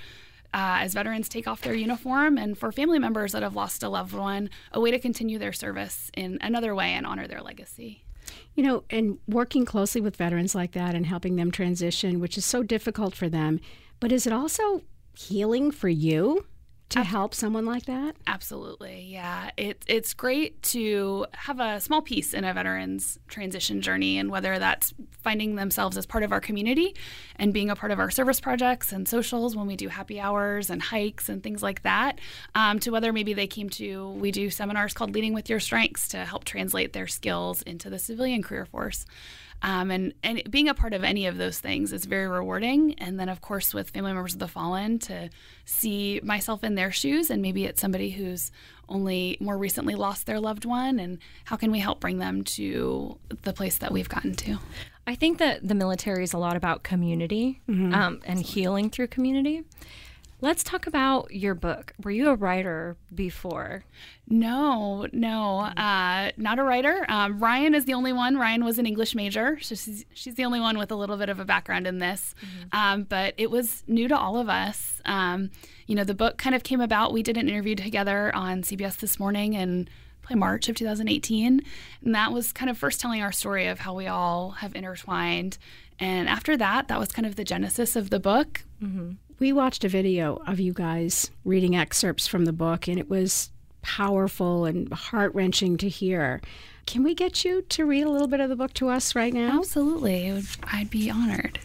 uh, 0.55 0.79
as 0.81 0.95
veterans 0.95 1.29
take 1.29 1.49
off 1.49 1.61
their 1.63 1.75
uniform, 1.75 2.39
and 2.39 2.57
for 2.57 2.71
family 2.71 3.01
members 3.01 3.33
that 3.33 3.43
have 3.43 3.57
lost 3.57 3.83
a 3.83 3.89
loved 3.89 4.15
one, 4.15 4.49
a 4.71 4.81
way 4.81 4.93
to 4.93 5.01
continue 5.01 5.37
their 5.37 5.53
service 5.53 6.13
in 6.17 6.39
another 6.41 6.75
way 6.77 6.93
and 6.93 7.05
honor 7.05 7.27
their 7.27 7.43
legacy. 7.43 8.05
You 8.55 8.63
know, 8.63 8.85
and 8.89 9.19
working 9.27 9.65
closely 9.65 10.01
with 10.01 10.17
veterans 10.17 10.55
like 10.55 10.73
that 10.73 10.95
and 10.95 11.05
helping 11.05 11.35
them 11.35 11.51
transition, 11.51 12.21
which 12.21 12.39
is 12.39 12.45
so 12.45 12.63
difficult 12.63 13.17
for 13.17 13.29
them, 13.29 13.61
but 13.99 14.13
is 14.13 14.29
it 14.29 14.33
also 14.33 14.83
healing 15.13 15.73
for 15.73 15.89
you? 15.89 16.47
To 16.91 17.03
help 17.03 17.35
someone 17.35 17.67
like 17.67 17.87
that? 17.87 18.15
Absolutely, 18.27 19.07
yeah. 19.09 19.51
It, 19.57 19.83
it's 19.87 20.15
great 20.15 20.63
to 20.65 21.27
have 21.33 21.59
a 21.59 21.81
small 21.81 22.03
piece 22.03 22.35
in 22.35 22.45
a 22.45 22.55
veteran's 22.55 23.19
transition 23.27 23.81
journey, 23.81 24.19
and 24.19 24.31
whether 24.31 24.59
that's 24.59 24.95
finding 25.23 25.57
themselves 25.57 25.97
as 25.97 26.07
part 26.07 26.23
of 26.23 26.31
our 26.31 26.41
community 26.41 26.95
and 27.37 27.53
being 27.53 27.71
a 27.71 27.77
part 27.77 27.91
of 27.91 27.99
our 27.99 28.11
service 28.11 28.41
projects 28.41 28.93
and 28.93 29.09
socials 29.09 29.57
when 29.57 29.67
we 29.67 29.77
do 29.77 29.89
happy 29.89 30.21
hours 30.21 30.71
and 30.71 30.83
hikes 30.83 31.29
and 31.29 31.43
things 31.43 31.63
like 31.63 31.83
that, 31.83 32.21
um, 32.55 32.79
to 32.79 32.91
whether 32.91 33.13
maybe 33.13 33.35
they 33.35 33.47
came 33.47 33.69
to, 33.71 34.11
we 34.11 34.31
do 34.31 34.51
seminars 34.51 34.93
called 34.93 35.15
Leading 35.15 35.35
with 35.35 35.51
Your 35.51 35.61
Strengths 35.61 36.09
to 36.09 36.19
help 36.19 36.45
translate 36.45 36.93
their 36.93 37.07
skills 37.07 37.63
into 37.63 37.91
the 37.91 37.99
civilian 37.99 38.43
career 38.43 38.67
force. 38.67 39.07
Um, 39.65 39.91
and, 39.91 40.13
and 40.23 40.43
being 40.51 40.69
a 40.69 40.75
part 40.75 40.93
of 40.93 41.05
any 41.05 41.27
of 41.27 41.39
those 41.39 41.59
things 41.59 41.91
is 41.91 42.05
very 42.05 42.29
rewarding. 42.29 42.95
And 42.99 43.19
then, 43.19 43.31
of 43.31 43.41
course, 43.41 43.73
with 43.73 43.89
family 43.89 44.13
members 44.13 44.35
of 44.35 44.39
the 44.39 44.47
fallen, 44.47 44.99
to 45.01 45.31
see 45.65 46.21
myself 46.23 46.63
in 46.63 46.75
their 46.75 46.93
shoes, 46.93 47.31
and 47.31 47.41
maybe 47.41 47.65
it's 47.65 47.81
somebody 47.81 48.11
who's 48.11 48.53
only 48.91 49.39
more 49.41 49.57
recently 49.57 49.95
lost 49.95 50.27
their 50.27 50.39
loved 50.39 50.67
one, 50.67 50.99
and 50.99 51.19
how 51.47 51.57
can 51.57 51.71
we 51.73 51.79
help 51.79 51.99
bring 51.99 52.19
them 52.19 52.45
to 52.45 53.19
the 53.41 53.55
place 53.55 53.79
that 53.79 53.91
we've 53.91 54.09
gotten 54.11 54.35
to? 54.35 54.59
I 55.07 55.15
think 55.15 55.39
that 55.39 55.67
the 55.67 55.75
military 55.75 56.25
is 56.25 56.35
a 56.35 56.39
lot 56.39 56.57
about 56.57 56.83
community 56.83 57.63
um, 57.95 58.21
and 58.27 58.41
healing 58.41 58.91
through 58.91 59.07
community. 59.07 59.63
Let's 60.45 60.63
talk 60.63 60.87
about 60.87 61.33
your 61.33 61.55
book. 61.55 61.95
Were 62.03 62.11
you 62.11 62.29
a 62.29 62.35
writer 62.35 62.99
before? 63.15 63.83
No, 64.29 65.07
no, 65.11 65.61
uh, 65.61 66.33
not 66.37 66.59
a 66.59 66.63
writer. 66.63 67.07
Um, 67.09 67.39
Ryan 67.39 67.75
is 67.75 67.87
the 67.87 67.95
only 67.95 68.13
one. 68.13 68.37
Ryan 68.37 68.63
was 68.63 68.79
an 68.79 68.85
English 68.85 69.15
major, 69.15 69.59
so 69.63 69.75
she's, 69.75 70.05
she's 70.13 70.35
the 70.35 70.45
only 70.45 70.61
one 70.61 70.77
with 70.77 70.91
a 70.91 70.97
little 70.97 71.17
bit 71.17 71.31
of 71.31 71.41
a 71.41 71.47
background 71.47 71.87
in 71.87 71.99
this. 71.99 72.35
Um, 72.73 73.05
but 73.05 73.33
it 73.39 73.51
was 73.51 73.85
new 73.87 74.07
to 74.07 74.19
all 74.19 74.37
of 74.37 74.51
us. 74.51 75.01
Um, 75.07 75.51
you 75.87 75.95
know, 75.95 76.05
the 76.05 76.13
book 76.13 76.37
kind 76.37 76.55
of 76.55 76.63
came 76.63 76.83
about. 76.83 77.15
We 77.15 77.23
did 77.23 77.39
an 77.39 77.49
interview 77.49 77.75
together 77.75 78.31
on 78.37 78.61
CBS 78.65 78.99
this 78.99 79.19
morning 79.19 79.55
in 79.55 79.89
probably 80.21 80.41
March 80.41 80.69
of 80.69 80.77
2018, 80.77 81.63
and 82.05 82.15
that 82.15 82.35
was 82.35 82.53
kind 82.53 82.71
of 82.71 82.77
first 82.77 83.01
telling 83.01 83.23
our 83.23 83.33
story 83.33 83.67
of 83.67 83.79
how 83.79 83.95
we 83.95 84.09
all 84.09 84.51
have 84.51 84.75
intertwined. 84.75 85.57
And 85.99 86.29
after 86.29 86.55
that, 86.59 86.89
that 86.89 87.01
was 87.01 87.13
kind 87.13 87.25
of 87.25 87.37
the 87.37 87.45
genesis 87.45 87.97
of 87.97 88.11
the 88.11 88.21
book. 88.21 88.65
We 89.41 89.53
watched 89.53 89.85
a 89.85 89.89
video 89.89 90.41
of 90.47 90.61
you 90.61 90.73
guys 90.73 91.31
reading 91.45 91.75
excerpts 91.75 92.29
from 92.29 92.45
the 92.45 92.53
book, 92.53 92.87
and 92.87 93.01
it 93.01 93.11
was 93.11 93.51
powerful 93.83 94.65
and 94.65 94.93
heart 94.93 95.35
wrenching 95.35 95.77
to 95.79 95.89
hear. 95.89 96.41
Can 96.87 97.03
we 97.03 97.15
get 97.15 97.45
you 97.45 97.63
to 97.63 97.85
read 97.85 98.07
a 98.07 98.11
little 98.11 98.29
bit 98.29 98.39
of 98.39 98.49
the 98.49 98.55
book 98.55 98.73
to 98.75 98.89
us 98.89 99.17
right 99.17 99.33
now? 99.33 99.59
Absolutely. 99.59 100.41
I'd 100.73 100.89
be 100.89 101.11
honored. 101.11 101.59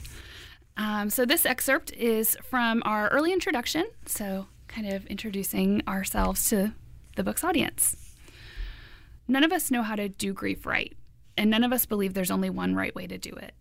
Um, 0.78 1.12
so, 1.12 1.26
this 1.26 1.46
excerpt 1.46 1.94
is 1.94 2.38
from 2.44 2.82
our 2.86 3.10
early 3.10 3.32
introduction, 3.32 3.86
so 4.06 4.48
kind 4.68 4.88
of 4.88 5.06
introducing 5.06 5.84
ourselves 5.88 6.50
to 6.50 6.74
the 7.18 7.24
book's 7.24 7.44
audience. 7.44 7.96
None 9.28 9.44
of 9.44 9.52
us 9.52 9.70
know 9.70 9.84
how 9.84 9.96
to 9.96 10.10
do 10.10 10.34
grief 10.34 10.66
right, 10.66 10.98
and 11.38 11.52
none 11.52 11.64
of 11.64 11.72
us 11.72 11.86
believe 11.86 12.16
there's 12.16 12.32
only 12.32 12.50
one 12.50 12.74
right 12.74 12.96
way 12.96 13.06
to 13.06 13.18
do 13.20 13.32
it. 13.34 13.54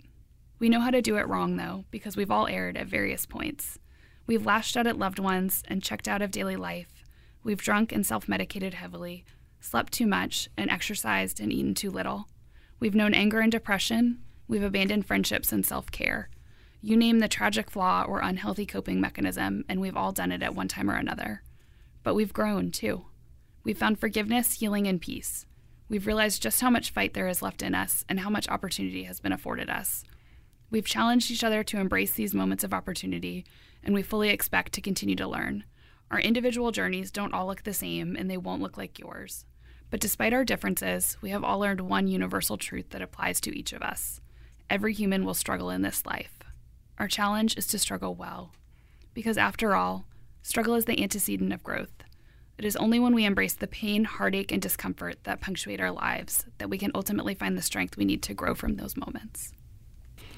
We 0.61 0.71
know 0.71 0.81
how 0.81 0.93
to 0.93 1.03
do 1.03 1.19
it 1.19 1.29
wrong, 1.29 1.57
though, 1.57 1.85
because 1.91 2.17
we've 2.17 2.31
all 2.31 2.47
erred 2.47 2.77
at 2.77 2.87
various 2.87 3.27
points. 3.27 3.79
We've 4.29 4.45
lashed 4.45 4.77
out 4.77 4.87
at 4.87 4.99
loved 4.99 5.19
ones 5.19 5.63
and 5.69 5.83
checked 5.83 6.07
out 6.07 6.21
of 6.21 6.31
daily 6.31 6.55
life. 6.55 7.03
We've 7.43 7.63
drunk 7.63 7.93
and 7.93 8.05
self 8.05 8.29
medicated 8.29 8.75
heavily, 8.75 9.25
slept 9.59 9.91
too 9.95 10.07
much, 10.07 10.51
and 10.55 10.71
exercised 10.71 11.41
and 11.41 11.51
eaten 11.51 11.75
too 11.75 11.91
little. 11.91 12.29
We've 12.79 12.95
known 12.95 13.15
anger 13.15 13.41
and 13.41 13.51
depression. 13.51 14.19
We've 14.47 14.63
abandoned 14.63 15.07
friendships 15.07 15.51
and 15.51 15.65
self 15.65 15.91
care. 15.91 16.29
You 16.83 16.95
name 16.95 17.21
the 17.21 17.27
tragic 17.27 17.71
flaw 17.71 18.05
or 18.07 18.21
unhealthy 18.21 18.67
coping 18.67 19.01
mechanism, 19.01 19.65
and 19.67 19.81
we've 19.81 19.97
all 19.97 20.13
done 20.13 20.31
it 20.31 20.43
at 20.43 20.55
one 20.55 20.69
time 20.69 20.91
or 20.91 20.97
another. 20.97 21.43
But 22.03 22.15
we've 22.15 22.35
grown, 22.35 22.71
too. 22.71 23.07
We've 23.65 23.79
found 23.79 23.99
forgiveness, 23.99 24.61
healing, 24.61 24.87
and 24.87 25.01
peace. 25.01 25.47
We've 25.89 26.07
realized 26.07 26.43
just 26.43 26.61
how 26.61 26.69
much 26.69 26.91
fight 26.91 27.15
there 27.15 27.29
is 27.29 27.41
left 27.41 27.63
in 27.63 27.75
us 27.75 28.05
and 28.11 28.21
how 28.21 28.29
much 28.29 28.49
opportunity 28.49 29.05
has 29.05 29.21
been 29.21 29.33
afforded 29.33 29.71
us. 29.71 30.05
We've 30.71 30.85
challenged 30.85 31.31
each 31.31 31.43
other 31.43 31.65
to 31.65 31.81
embrace 31.81 32.13
these 32.13 32.35
moments 32.35 32.63
of 32.63 32.75
opportunity, 32.75 33.47
and 33.89 33.95
we 33.95 34.03
fully 34.03 34.29
expect 34.29 34.75
to 34.75 34.83
continue 34.83 35.17
to 35.17 35.27
learn. 35.27 35.65
Our 36.11 36.21
individual 36.21 36.73
journeys 36.73 37.11
don't 37.11 37.33
all 37.33 37.47
look 37.47 37.63
the 37.63 37.73
same, 37.73 38.17
and 38.17 38.31
they 38.31 38.37
won't 38.37 38.61
look 38.61 38.77
like 38.77 38.99
yours. 38.99 39.47
But 39.89 39.99
despite 39.99 40.35
our 40.35 40.45
differences, 40.45 41.17
we 41.23 41.31
have 41.31 41.43
all 41.43 41.61
learned 41.61 41.81
one 41.81 42.07
universal 42.07 42.59
truth 42.59 42.91
that 42.91 43.01
applies 43.01 43.41
to 43.41 43.59
each 43.59 43.73
of 43.73 43.81
us. 43.81 44.21
Every 44.69 44.93
human 44.93 45.25
will 45.25 45.33
struggle 45.33 45.71
in 45.71 45.81
this 45.81 46.05
life. 46.05 46.37
Our 46.99 47.09
challenge 47.09 47.57
is 47.57 47.67
to 47.69 47.79
struggle 47.79 48.15
well. 48.15 48.53
Because 49.15 49.39
after 49.39 49.75
all, 49.75 50.05
struggle 50.43 50.75
is 50.75 50.85
the 50.85 51.03
antecedent 51.03 51.55
of 51.55 51.65
growth. 51.65 52.05
It 52.59 52.67
is 52.67 52.77
only 52.77 53.01
when 53.01 53.15
we 53.15 53.25
embrace 53.25 53.55
the 53.55 53.67
pain, 53.67 54.05
heartache, 54.05 54.53
and 54.53 54.61
discomfort 54.61 55.25
that 55.25 55.41
punctuate 55.41 55.81
our 55.81 55.93
lives 55.93 56.45
that 56.59 56.69
we 56.69 56.77
can 56.77 56.91
ultimately 56.95 57.35
find 57.35 57.57
the 57.57 57.63
strength 57.63 57.97
we 57.97 58.05
need 58.05 58.23
to 58.25 58.35
grow 58.35 58.55
from 58.55 58.77
those 58.77 58.99
moments. 58.99 59.55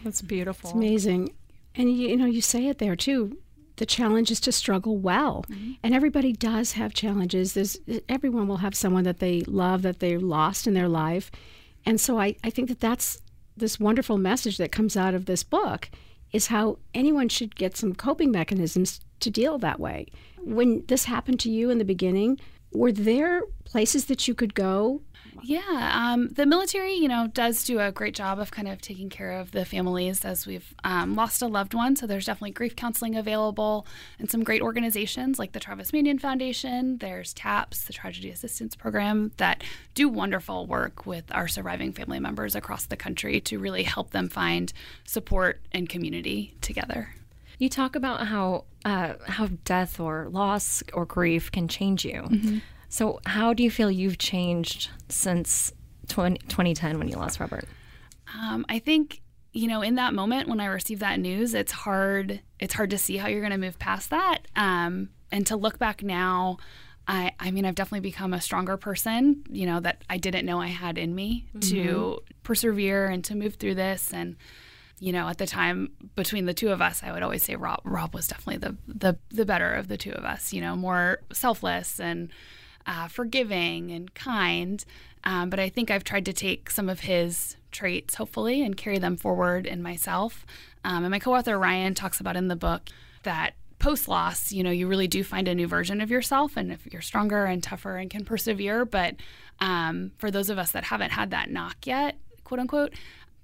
That's 0.05 0.23
beautiful. 0.23 0.71
It's 0.71 0.77
amazing. 0.77 1.35
And 1.75 1.91
you, 1.91 2.09
you 2.09 2.17
know, 2.17 2.27
you 2.27 2.41
say 2.41 2.67
it 2.67 2.79
there 2.79 2.97
too. 2.97 3.39
The 3.77 3.87
challenge 3.87 4.31
is 4.31 4.41
to 4.41 4.53
struggle 4.53 4.99
well. 4.99 5.45
Mm-hmm. 5.49 5.73
And 5.83 5.95
everybody 5.95 6.33
does 6.33 6.73
have 6.73 6.93
challenges. 6.93 7.55
There's 7.55 7.79
everyone 8.09 8.47
will 8.47 8.59
have 8.59 8.75
someone 8.75 9.05
that 9.05 9.21
they 9.21 9.41
love 9.43 9.83
that 9.83 10.01
they 10.01 10.19
lost 10.19 10.67
in 10.67 10.75
their 10.75 10.89
life. 10.89 11.31
And 11.87 12.01
so 12.01 12.19
I, 12.19 12.37
I 12.45 12.51
think 12.51 12.69
that 12.69 12.81
that's 12.81 13.23
this 13.57 13.81
wonderful 13.81 14.19
message 14.19 14.59
that 14.59 14.73
comes 14.73 14.97
out 14.97 15.15
of 15.15 15.27
this 15.27 15.43
book 15.43 15.91
is 16.33 16.49
how 16.49 16.79
anyone 16.95 17.29
should 17.29 17.57
get 17.57 17.77
some 17.77 17.95
coping 17.95 18.31
mechanisms 18.31 19.01
to 19.21 19.31
deal 19.31 19.59
that 19.59 19.81
way. 19.81 20.07
When 20.39 20.85
this 20.87 21.05
happened 21.05 21.41
to 21.41 21.51
you 21.51 21.71
in 21.71 21.79
the 21.79 21.85
beginning, 21.85 22.39
were 22.73 22.93
there 22.93 23.43
places 23.65 24.07
that 24.07 24.29
you 24.29 24.35
could 24.35 24.55
go? 24.55 25.03
Yeah, 25.43 25.93
um, 25.95 26.29
the 26.29 26.47
military, 26.47 26.95
you 26.95 27.09
know, 27.09 27.29
does 27.33 27.65
do 27.65 27.81
a 27.81 27.93
great 27.93 28.15
job 28.15 28.39
of 28.39 28.51
kind 28.51 28.69
of 28.69 28.81
taking 28.81 29.09
care 29.09 29.33
of 29.33 29.53
the 29.53 29.65
families 29.65 30.25
as 30.25 30.47
we've 30.47 30.75
um, 30.85 31.15
lost 31.15 31.43
a 31.43 31.47
loved 31.47 31.75
one. 31.75 31.97
So 31.97 32.07
there's 32.07 32.27
definitely 32.27 32.53
grief 32.53 32.77
counseling 32.77 33.17
available 33.17 33.87
and 34.19 34.31
some 34.31 34.43
great 34.43 34.63
organizations 34.63 35.39
like 35.39 35.53
the 35.53 35.61
Travis 35.61 35.93
Manion 35.93 36.19
Foundation. 36.19 36.99
There's 36.99 37.33
TAPS, 37.35 37.85
the 37.85 37.93
Tragedy 37.93 38.31
Assistance 38.31 38.75
Program, 38.77 39.33
that 39.37 39.63
do 39.95 40.09
wonderful 40.09 40.67
work 40.67 41.07
with 41.07 41.25
our 41.33 41.49
surviving 41.49 41.93
family 41.93 42.21
members 42.21 42.55
across 42.55 42.87
the 42.87 42.97
country 42.97 43.41
to 43.43 43.59
really 43.59 43.83
help 43.83 44.11
them 44.11 44.29
find 44.29 44.73
support 45.05 45.61
and 45.73 45.89
community 45.89 46.55
together. 46.61 47.15
You 47.59 47.69
talk 47.69 47.95
about 47.95 48.27
how 48.27 48.65
uh, 48.87 49.15
how 49.27 49.49
death 49.65 50.01
or 50.01 50.29
loss 50.31 50.83
or 50.95 51.05
grief 51.05 51.53
can 51.53 51.69
change 51.69 52.05
you. 52.07 52.61
So, 52.91 53.21
how 53.25 53.55
do 53.55 53.63
you 53.63 53.71
feel 53.71 53.89
you've 53.89 54.19
changed 54.19 54.91
since 55.09 55.73
20, 56.09 56.39
2010 56.49 56.99
when 56.99 57.09
you 57.09 57.17
lost 57.17 57.39
Robert? 57.39 57.65
Um, 58.37 58.67
I 58.69 58.81
think 58.81 59.23
you 59.53 59.69
know 59.69 59.81
in 59.81 59.95
that 59.95 60.13
moment 60.13 60.49
when 60.49 60.61
I 60.61 60.67
received 60.67 61.01
that 61.01 61.19
news, 61.21 61.55
it's 61.55 61.73
hard. 61.73 62.41
It's 62.59 62.75
hard 62.75 62.91
to 62.91 62.99
see 62.99 63.17
how 63.17 63.29
you're 63.29 63.41
going 63.41 63.53
to 63.53 63.59
move 63.59 63.79
past 63.79 64.11
that, 64.11 64.41
um, 64.57 65.09
and 65.31 65.47
to 65.47 65.57
look 65.57 65.79
back 65.79 66.03
now. 66.03 66.59
I, 67.07 67.33
I 67.41 67.51
mean, 67.51 67.65
I've 67.65 67.75
definitely 67.75 68.09
become 68.09 68.33
a 68.33 68.41
stronger 68.41 68.77
person, 68.77 69.43
you 69.49 69.67
know, 69.67 69.81
that 69.81 70.05
I 70.09 70.19
didn't 70.19 70.47
know 70.47 70.61
I 70.61 70.69
had 70.69 70.97
in 70.97 71.13
me 71.13 71.47
to 71.63 72.21
persevere 72.45 73.07
and 73.07 73.25
to 73.25 73.35
move 73.35 73.55
through 73.57 73.75
this. 73.75 74.13
And, 74.13 74.37
you 75.01 75.13
know, 75.13 75.27
at 75.29 75.39
the 75.39 75.47
time 75.47 75.91
between 76.15 76.45
the 76.45 76.55
two 76.55 76.71
of 76.71 76.81
us, 76.81 77.03
I 77.03 77.11
would 77.11 77.25
always 77.25 77.43
say 77.43 77.57
Rob, 77.57 77.81
Rob 77.83 78.15
was 78.15 78.29
definitely 78.29 78.59
the, 78.59 78.77
the, 78.87 79.19
the 79.31 79.45
better 79.45 79.73
of 79.73 79.89
the 79.89 79.97
two 79.97 80.13
of 80.13 80.25
us, 80.25 80.53
you 80.53 80.61
know, 80.61 80.77
more 80.77 81.21
selfless 81.33 81.99
and 81.99 82.31
uh, 82.87 83.09
forgiving 83.09 83.91
and 83.91 84.15
kind. 84.15 84.85
Um, 85.25 85.51
but 85.51 85.61
I 85.61 85.69
think 85.69 85.91
I've 85.91 86.05
tried 86.05 86.25
to 86.27 86.33
take 86.33 86.71
some 86.71 86.89
of 86.89 87.01
his 87.01 87.57
traits, 87.71 88.15
hopefully, 88.15 88.63
and 88.63 88.77
carry 88.77 88.99
them 88.99 89.17
forward 89.17 89.67
in 89.67 89.83
myself. 89.83 90.47
Um, 90.85 91.05
and 91.05 91.11
my 91.11 91.19
co 91.19 91.35
author 91.35 91.59
Ryan 91.59 91.95
talks 91.95 92.21
about 92.21 92.37
in 92.37 92.49
the 92.49 92.57
book 92.57 92.89
that 93.23 93.55
post 93.79 94.09
loss, 94.09 94.53
you 94.53 94.63
know, 94.63 94.71
you 94.71 94.87
really 94.87 95.09
do 95.09 95.25
find 95.25 95.49
a 95.49 95.55
new 95.55 95.67
version 95.67 96.01
of 96.01 96.11
yourself, 96.11 96.57
and 96.57 96.71
if 96.71 96.87
you're 96.93 97.03
stronger 97.03 97.45
and 97.45 97.63
tougher 97.63 97.97
and 97.97 98.11
can 98.11 98.25
persevere. 98.25 98.85
But 98.85 99.17
um, 99.59 100.13
for 100.19 100.31
those 100.31 100.51
of 100.51 100.59
us 100.59 100.73
that 100.73 100.85
haven't 100.85 101.11
had 101.11 101.31
that 101.31 101.51
knock 101.51 101.87
yet, 101.87 102.17
quote 102.45 102.61
unquote, 102.61 102.95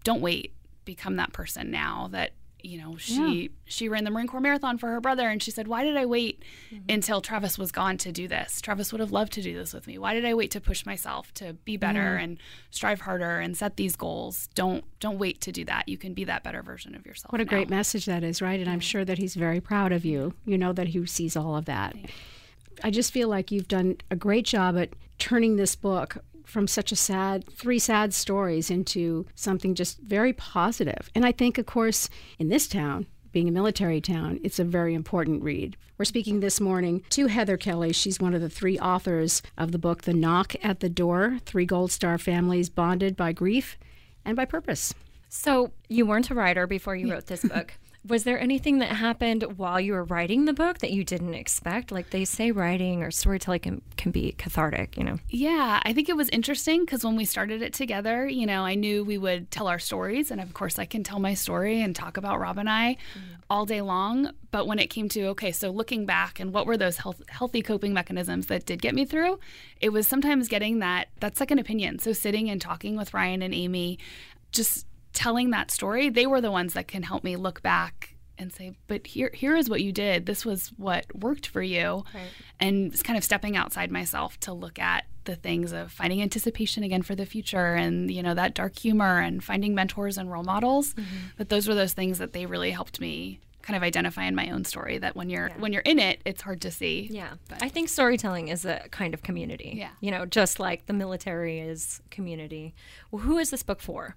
don't 0.05 0.21
wait. 0.21 0.53
Become 0.85 1.17
that 1.17 1.33
person 1.33 1.71
now 1.73 2.09
that 2.13 2.31
you 2.67 2.79
know 2.79 2.97
she 2.97 3.51
she 3.65 3.89
ran 3.89 4.05
the 4.05 4.11
marine 4.11 4.27
corps 4.27 4.41
marathon 4.41 4.79
for 4.79 4.89
her 4.89 5.01
brother 5.01 5.29
and 5.29 5.43
she 5.43 5.51
said 5.51 5.69
why 5.69 5.85
did 5.85 5.97
i 5.97 6.05
wait 6.05 6.43
mm-hmm. 6.73 6.83
until 6.89 7.21
travis 7.21 7.57
was 7.57 7.73
gone 7.73 7.97
to 7.99 8.13
do 8.13 8.27
this? 8.27 8.61
Travis 8.61 8.93
would 8.93 9.01
have 9.01 9.13
loved 9.13 9.33
to 9.35 9.43
do 9.43 9.55
this 9.55 9.73
with 9.73 9.87
me. 9.87 9.99
Why 9.99 10.15
did 10.15 10.25
i 10.25 10.35
wait 10.35 10.51
to 10.53 10.61
push 10.61 10.85
myself 10.87 11.33
to 11.35 11.53
be 11.65 11.77
better 11.77 12.17
and 12.17 12.39
strive 12.71 13.03
harder 13.03 13.39
and 13.39 13.57
set 13.57 13.77
these 13.77 13.97
goals? 13.97 14.49
Don't 14.55 14.85
don't 14.99 15.19
wait 15.19 15.41
to 15.43 15.53
do 15.53 15.65
that. 15.67 15.89
You 15.89 15.99
can 15.99 16.15
be 16.15 16.25
that 16.25 16.43
better 16.43 16.63
version 16.63 16.95
of 16.95 17.07
yourself 17.07 17.33
What 17.33 17.41
a 17.41 17.45
now. 17.45 17.51
great 17.51 17.69
message 17.69 18.07
that 18.07 18.25
is, 18.25 18.43
right? 18.43 18.59
And 18.59 18.69
I'm 18.69 18.81
sure 18.81 19.05
that 19.05 19.19
he's 19.19 19.35
very 19.35 19.61
proud 19.61 19.93
of 19.93 20.05
you. 20.05 20.35
You 20.45 20.59
know 20.59 20.73
that 20.73 20.89
he 20.89 21.05
sees 21.07 21.37
all 21.37 21.57
of 21.57 21.67
that. 21.67 21.95
I 22.83 22.91
just 22.91 23.13
feel 23.13 23.29
like 23.29 23.51
you've 23.51 23.69
done 23.69 23.97
a 24.11 24.17
great 24.17 24.45
job 24.45 24.77
at 24.77 24.91
turning 25.19 25.57
this 25.57 25.77
book 25.77 26.19
from 26.47 26.67
such 26.67 26.93
a 26.93 26.97
sad, 26.97 27.45
three 27.53 27.79
sad 27.79 28.15
stories 28.15 28.71
into 28.71 29.27
something 29.35 29.75
just 29.75 29.99
very 29.99 30.33
positive. 30.33 31.11
And 31.15 31.27
I 31.27 31.33
think, 31.33 31.59
of 31.59 31.67
course, 31.67 32.09
in 32.39 32.49
this 32.49 32.69
town, 32.69 33.07
being 33.33 33.49
a 33.49 33.53
military 33.53 34.01
town, 34.01 34.41
it's 34.43 34.59
a 34.59 34.65
very 34.65 34.95
important 34.95 35.43
read. 35.43 35.77
We're 35.99 36.05
speaking 36.07 36.41
this 36.41 36.61
morning 36.61 37.03
to 37.11 37.27
Heather 37.27 37.57
Kelly. 37.57 37.93
She's 37.93 38.21
one 38.21 38.33
of 38.33 38.41
the 38.41 38.49
three 38.49 38.79
authors 38.79 39.43
of 39.59 39.73
the 39.73 39.79
book, 39.79 40.03
The 40.03 40.15
Knock 40.15 40.55
at 40.63 40.81
the 40.81 40.89
Door 40.89 41.41
Three 41.45 41.67
Gold 41.67 41.91
Star 41.91 42.17
Families 42.17 42.71
Bonded 42.71 43.17
by 43.17 43.33
Grief 43.33 43.77
and 44.25 44.37
by 44.37 44.45
Purpose. 44.45 44.95
So, 45.29 45.73
you 45.89 46.07
weren't 46.07 46.31
a 46.31 46.35
writer 46.35 46.67
before 46.67 46.97
you 46.97 47.11
wrote 47.11 47.27
this 47.27 47.43
book. 47.43 47.75
Was 48.07 48.25
there 48.25 48.39
anything 48.39 48.79
that 48.79 48.91
happened 48.91 49.43
while 49.57 49.81
you 49.81 49.93
were 49.93 50.05
writing 50.05 50.45
the 50.45 50.53
book 50.53 50.79
that 50.79 50.93
you 50.93 51.03
didn't 51.03 51.35
expect? 51.35 51.91
Like 51.91 52.11
they 52.11 52.25
say, 52.25 52.51
writing 52.53 53.03
or 53.03 53.11
storytelling 53.11 53.61
can, 53.61 53.83
can 53.97 54.13
be 54.13 54.33
cathartic, 54.33 54.97
you 54.97 55.03
know? 55.03 55.19
Yeah, 55.29 55.81
I 55.83 55.93
think 55.93 56.09
it 56.09 56.17
was 56.17 56.29
interesting 56.29 56.85
because 56.85 57.05
when 57.05 57.17
we 57.17 57.25
started 57.25 57.63
it 57.63 57.73
together, 57.73 58.29
you 58.29 58.47
know, 58.47 58.65
I 58.65 58.75
knew 58.75 59.05
we 59.05 59.19
would 59.19 59.51
tell 59.51 59.67
our 59.67 59.79
stories. 59.79 60.31
And 60.31 60.41
of 60.41 60.55
course, 60.55 60.79
I 60.79 60.85
can 60.85 61.03
tell 61.03 61.19
my 61.19 61.35
story 61.35 61.81
and 61.81 61.97
talk 61.97 62.17
about 62.17 62.39
Rob 62.39 62.59
and 62.59 62.71
I 62.71 62.95
mm-hmm. 62.95 63.35
all 63.51 63.67
day 63.67 63.81
long. 63.81 64.31
But 64.51 64.67
when 64.67 64.79
it 64.79 64.89
came 64.89 65.09
to, 65.11 65.27
okay, 65.29 65.51
so 65.51 65.71
looking 65.71 66.07
back 66.07 66.39
and 66.39 66.53
what 66.53 66.67
were 66.67 66.77
those 66.77 66.99
health, 66.99 67.23
healthy 67.29 67.63
coping 67.63 67.93
mechanisms 67.93 68.47
that 68.47 68.67
did 68.67 68.81
get 68.81 68.95
me 68.95 69.05
through, 69.05 69.41
it 69.81 69.89
was 69.89 70.07
sometimes 70.07 70.49
getting 70.49 70.79
that, 70.79 71.09
that 71.21 71.37
second 71.37 71.59
opinion. 71.59 71.99
So 71.99 72.13
sitting 72.13 72.51
and 72.51 72.61
talking 72.61 72.97
with 72.97 73.15
Ryan 73.15 73.43
and 73.43 73.53
Amy, 73.55 73.99
just 74.53 74.87
telling 75.17 75.51
that 75.51 75.71
story, 75.71 76.09
they 76.11 76.27
were 76.27 76.41
the 76.41 76.53
ones 76.53 76.75
that 76.75 76.87
can 76.87 77.03
help 77.03 77.25
me 77.25 77.35
look 77.37 77.63
back 77.63 78.15
and 78.39 78.53
say, 78.53 78.77
but 78.87 79.07
here 79.07 79.31
here 79.33 79.57
is 79.57 79.71
what 79.71 79.83
you 79.83 79.93
did. 79.93 80.27
This 80.27 80.45
was 80.45 80.69
what 80.77 81.07
worked 81.15 81.47
for 81.47 81.63
you. 81.63 82.05
Right. 82.15 82.29
And 82.61 82.93
it's 82.93 83.03
kind 83.03 83.17
of 83.17 83.25
stepping 83.25 83.57
outside 83.57 83.91
myself 83.91 84.39
to 84.41 84.53
look 84.53 84.79
at 84.79 85.07
the 85.25 85.37
things 85.37 85.73
of 85.73 85.91
finding 85.91 86.23
anticipation 86.23 86.85
again 86.85 87.03
for 87.03 87.15
the 87.15 87.27
future 87.27 87.75
and 87.75 88.11
you 88.11 88.23
know 88.23 88.35
that 88.35 88.55
dark 88.55 88.79
humor 88.79 89.19
and 89.19 89.43
finding 89.43 89.75
mentors 89.75 90.19
and 90.19 90.31
role 90.31 90.45
models. 90.45 90.95
Mm-hmm. 90.95 91.17
But 91.39 91.49
those 91.49 91.67
were 91.67 91.75
those 91.75 91.95
things 91.95 92.19
that 92.19 92.33
they 92.35 92.47
really 92.47 92.71
helped 92.71 93.01
me 93.01 93.41
kind 93.63 93.77
of 93.77 93.83
identify 93.83 94.25
in 94.25 94.35
my 94.37 94.51
own 94.51 94.65
story 94.65 94.99
that 94.99 95.17
when 95.17 95.29
you're 95.29 95.49
yeah. 95.49 95.59
when 95.59 95.73
you're 95.73 95.83
in 95.83 95.99
it 95.99 96.21
it's 96.25 96.41
hard 96.41 96.61
to 96.61 96.71
see 96.71 97.09
yeah 97.11 97.31
but. 97.49 97.61
i 97.65 97.69
think 97.69 97.89
storytelling 97.89 98.47
is 98.47 98.65
a 98.65 98.81
kind 98.93 99.13
of 99.13 99.25
community 99.25 99.75
yeah 99.77 99.89
you 100.01 100.09
know 100.09 100.25
just 100.25 100.61
like 100.61 100.87
the 100.87 100.93
military 100.93 101.59
is 101.59 102.01
community 102.09 102.77
well, 103.11 103.23
who 103.23 103.39
is 103.39 103.51
this 103.51 103.65
book 103.65 103.81
for 103.81 104.15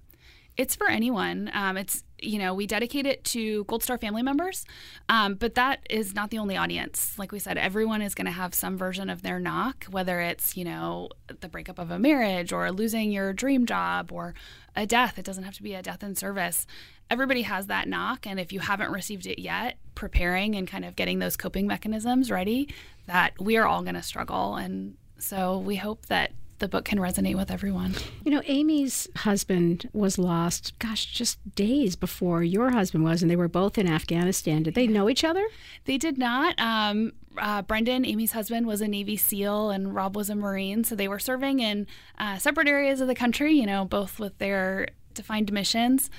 it's 0.56 0.76
for 0.76 0.88
anyone. 0.88 1.50
Um, 1.54 1.76
it's 1.76 2.04
you 2.18 2.38
know 2.38 2.52
we 2.52 2.66
dedicate 2.66 3.06
it 3.06 3.24
to 3.24 3.64
Gold 3.64 3.82
Star 3.82 3.96
family 3.96 4.22
members, 4.22 4.64
um, 5.08 5.34
but 5.34 5.54
that 5.54 5.80
is 5.88 6.14
not 6.14 6.30
the 6.30 6.38
only 6.38 6.56
audience. 6.56 7.18
Like 7.18 7.32
we 7.32 7.38
said, 7.38 7.56
everyone 7.56 8.02
is 8.02 8.14
going 8.14 8.26
to 8.26 8.32
have 8.32 8.54
some 8.54 8.76
version 8.76 9.08
of 9.08 9.22
their 9.22 9.38
knock, 9.38 9.84
whether 9.90 10.20
it's 10.20 10.56
you 10.56 10.64
know 10.64 11.08
the 11.40 11.48
breakup 11.48 11.78
of 11.78 11.90
a 11.90 11.98
marriage 11.98 12.52
or 12.52 12.70
losing 12.72 13.10
your 13.10 13.32
dream 13.32 13.66
job 13.66 14.12
or 14.12 14.34
a 14.76 14.86
death. 14.86 15.18
It 15.18 15.24
doesn't 15.24 15.44
have 15.44 15.54
to 15.54 15.62
be 15.62 15.74
a 15.74 15.82
death 15.82 16.02
in 16.02 16.14
service. 16.14 16.66
Everybody 17.08 17.42
has 17.42 17.66
that 17.66 17.88
knock, 17.88 18.26
and 18.26 18.38
if 18.38 18.52
you 18.52 18.60
haven't 18.60 18.92
received 18.92 19.26
it 19.26 19.40
yet, 19.40 19.78
preparing 19.94 20.54
and 20.54 20.68
kind 20.68 20.84
of 20.84 20.94
getting 20.94 21.18
those 21.18 21.36
coping 21.36 21.66
mechanisms 21.66 22.30
ready, 22.30 22.68
that 23.06 23.32
we 23.40 23.56
are 23.56 23.66
all 23.66 23.82
going 23.82 23.94
to 23.94 24.02
struggle, 24.02 24.56
and 24.56 24.96
so 25.18 25.58
we 25.58 25.76
hope 25.76 26.06
that 26.06 26.32
the 26.60 26.68
book 26.68 26.84
can 26.84 26.98
resonate 26.98 27.34
with 27.34 27.50
everyone. 27.50 27.94
You 28.24 28.30
know, 28.30 28.42
Amy's 28.46 29.08
husband 29.16 29.88
was 29.92 30.18
lost, 30.18 30.78
gosh, 30.78 31.06
just 31.06 31.38
days 31.54 31.96
before 31.96 32.42
your 32.44 32.70
husband 32.70 33.02
was, 33.02 33.22
and 33.22 33.30
they 33.30 33.36
were 33.36 33.48
both 33.48 33.76
in 33.76 33.88
Afghanistan. 33.88 34.62
Did 34.62 34.74
they 34.74 34.86
know 34.86 35.10
each 35.10 35.24
other? 35.24 35.46
They 35.86 35.98
did 35.98 36.18
not. 36.18 36.58
Um, 36.60 37.12
uh, 37.38 37.62
Brendan, 37.62 38.04
Amy's 38.06 38.32
husband, 38.32 38.66
was 38.66 38.80
a 38.80 38.88
Navy 38.88 39.16
SEAL, 39.16 39.70
and 39.70 39.94
Rob 39.94 40.16
was 40.16 40.30
a 40.30 40.34
Marine. 40.34 40.84
So 40.84 40.94
they 40.94 41.08
were 41.08 41.18
serving 41.18 41.60
in 41.60 41.86
uh, 42.18 42.38
separate 42.38 42.68
areas 42.68 43.00
of 43.00 43.08
the 43.08 43.14
country, 43.14 43.54
you 43.54 43.66
know, 43.66 43.84
both 43.84 44.18
with 44.18 44.38
their 44.38 44.88
defined 45.14 45.52
missions. 45.52 46.10